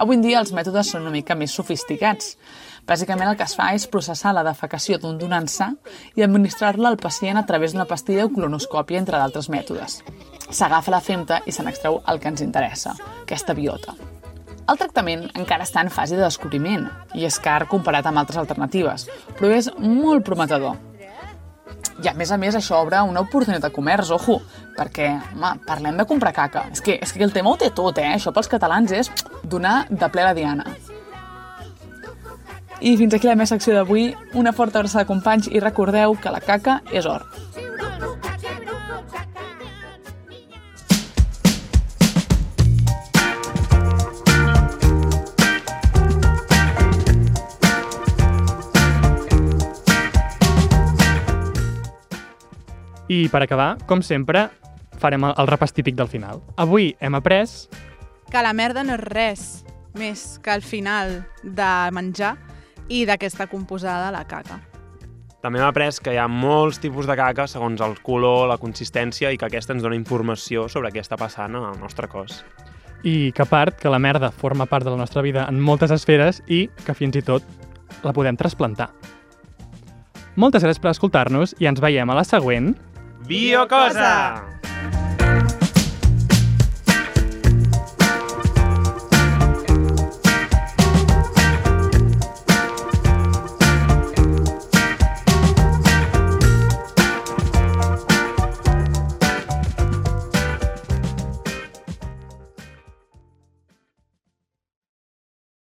Avui 0.01 0.17
en 0.17 0.25
dia 0.25 0.41
els 0.41 0.53
mètodes 0.55 0.89
són 0.89 1.05
una 1.05 1.13
mica 1.13 1.35
més 1.37 1.53
sofisticats. 1.53 2.37
Bàsicament 2.89 3.29
el 3.29 3.37
que 3.37 3.45
es 3.45 3.53
fa 3.53 3.69
és 3.77 3.85
processar 3.91 4.33
la 4.33 4.45
defecació 4.47 4.97
d'un 4.97 5.19
donant 5.21 5.49
sa 5.51 5.73
i 6.15 6.25
administrar-la 6.25 6.89
al 6.89 6.97
pacient 6.97 7.37
a 7.37 7.45
través 7.45 7.75
d'una 7.75 7.85
pastilla 7.85 8.25
o 8.25 8.31
colonoscòpia, 8.33 8.97
entre 8.97 9.19
d'altres 9.19 9.51
mètodes. 9.53 9.99
S'agafa 10.49 10.95
la 10.95 11.05
femta 11.05 11.43
i 11.45 11.53
se 11.53 11.67
n'extreu 11.67 12.01
el 12.07 12.23
que 12.23 12.33
ens 12.33 12.41
interessa, 12.41 12.95
aquesta 13.27 13.53
biota. 13.53 13.93
El 14.69 14.77
tractament 14.77 15.23
encara 15.33 15.65
està 15.65 15.81
en 15.81 15.89
fase 15.89 16.13
de 16.13 16.21
descobriment 16.21 16.83
i 17.17 17.25
és 17.25 17.39
car 17.41 17.63
comparat 17.71 18.05
amb 18.05 18.21
altres 18.21 18.37
alternatives, 18.37 19.07
però 19.39 19.49
és 19.55 19.71
molt 19.81 20.25
prometedor. 20.27 20.77
I 22.03 22.07
a 22.11 22.13
més 22.15 22.29
a 22.31 22.37
més 22.39 22.55
això 22.55 22.77
obre 22.83 23.01
una 23.03 23.23
oportunitat 23.25 23.65
de 23.65 23.73
comerç, 23.75 24.11
ojo, 24.15 24.37
perquè, 24.77 25.09
home, 25.33 25.51
parlem 25.65 25.97
de 25.99 26.05
comprar 26.07 26.35
caca. 26.35 26.67
És 26.71 26.83
que, 26.85 26.99
és 27.01 27.11
que 27.11 27.25
el 27.25 27.33
tema 27.35 27.51
ho 27.51 27.57
té 27.59 27.71
tot, 27.75 27.97
eh? 27.97 28.13
Això 28.13 28.31
pels 28.35 28.51
catalans 28.51 28.93
és 28.95 29.11
donar 29.43 29.81
de 29.89 30.11
ple 30.13 30.23
la 30.23 30.37
diana. 30.37 30.69
I 32.79 32.95
fins 32.95 33.17
aquí 33.17 33.27
la 33.27 33.35
meva 33.35 33.49
secció 33.49 33.75
d'avui. 33.75 34.13
Una 34.39 34.53
forta 34.55 34.79
abraçada, 34.79 35.07
companys, 35.09 35.49
i 35.51 35.59
recordeu 35.59 36.15
que 36.21 36.31
la 36.31 36.39
caca 36.39 36.79
és 36.93 37.09
or. 37.09 37.25
I 53.09 53.27
per 53.33 53.41
acabar, 53.43 53.73
com 53.89 54.03
sempre, 54.05 54.47
farem 55.01 55.25
el, 55.25 55.33
el 55.41 55.49
repàs 55.49 55.73
típic 55.73 55.97
del 55.97 56.09
final. 56.11 56.43
Avui 56.61 56.93
hem 57.01 57.17
après 57.17 57.49
Que 58.29 58.43
la 58.45 58.53
merda 58.53 58.83
no 58.85 58.93
és 58.93 59.01
res 59.01 59.45
més 59.97 60.37
que 60.43 60.53
el 60.53 60.61
final 60.61 61.23
de 61.41 61.69
menjar 61.91 62.35
i 62.89 63.05
d'aquesta 63.09 63.47
composada, 63.49 64.11
la 64.13 64.25
caca. 64.29 64.59
També 65.41 65.61
hem 65.61 65.65
après 65.65 65.97
que 66.03 66.13
hi 66.13 66.19
ha 66.19 66.27
molts 66.29 66.81
tipus 66.83 67.07
de 67.07 67.15
caca 67.17 67.47
segons 67.47 67.81
el 67.81 67.95
color, 68.05 68.47
la 68.49 68.59
consistència 68.61 69.31
i 69.31 69.37
que 69.39 69.47
aquesta 69.47 69.73
ens 69.73 69.81
dona 69.85 69.97
informació 69.97 70.67
sobre 70.69 70.91
què 70.91 71.01
està 71.01 71.17
passant 71.17 71.55
al 71.55 71.79
nostre 71.79 72.07
cos. 72.11 72.43
i 73.03 73.31
que 73.31 73.43
a 73.43 73.47
part 73.47 73.77
que 73.79 73.89
la 73.89 73.99
merda 73.99 74.31
forma 74.31 74.65
part 74.65 74.83
de 74.83 74.91
la 74.91 74.97
nostra 74.97 75.21
vida 75.21 75.45
en 75.47 75.59
moltes 75.59 75.91
esferes 75.91 76.41
i 76.47 76.67
que 76.85 76.93
fins 76.93 77.15
i 77.15 77.21
tot 77.23 77.43
la 78.03 78.11
podem 78.11 78.35
trasplantar. 78.35 78.89
Moltes 80.35 80.63
gràcies 80.63 80.81
per 80.83 80.91
escoltar-nos 80.91 81.55
i 81.59 81.67
ens 81.67 81.79
veiem 81.79 82.09
a 82.09 82.15
la 82.15 82.25
següent. 82.27 82.73
Biocosa! 83.27 84.58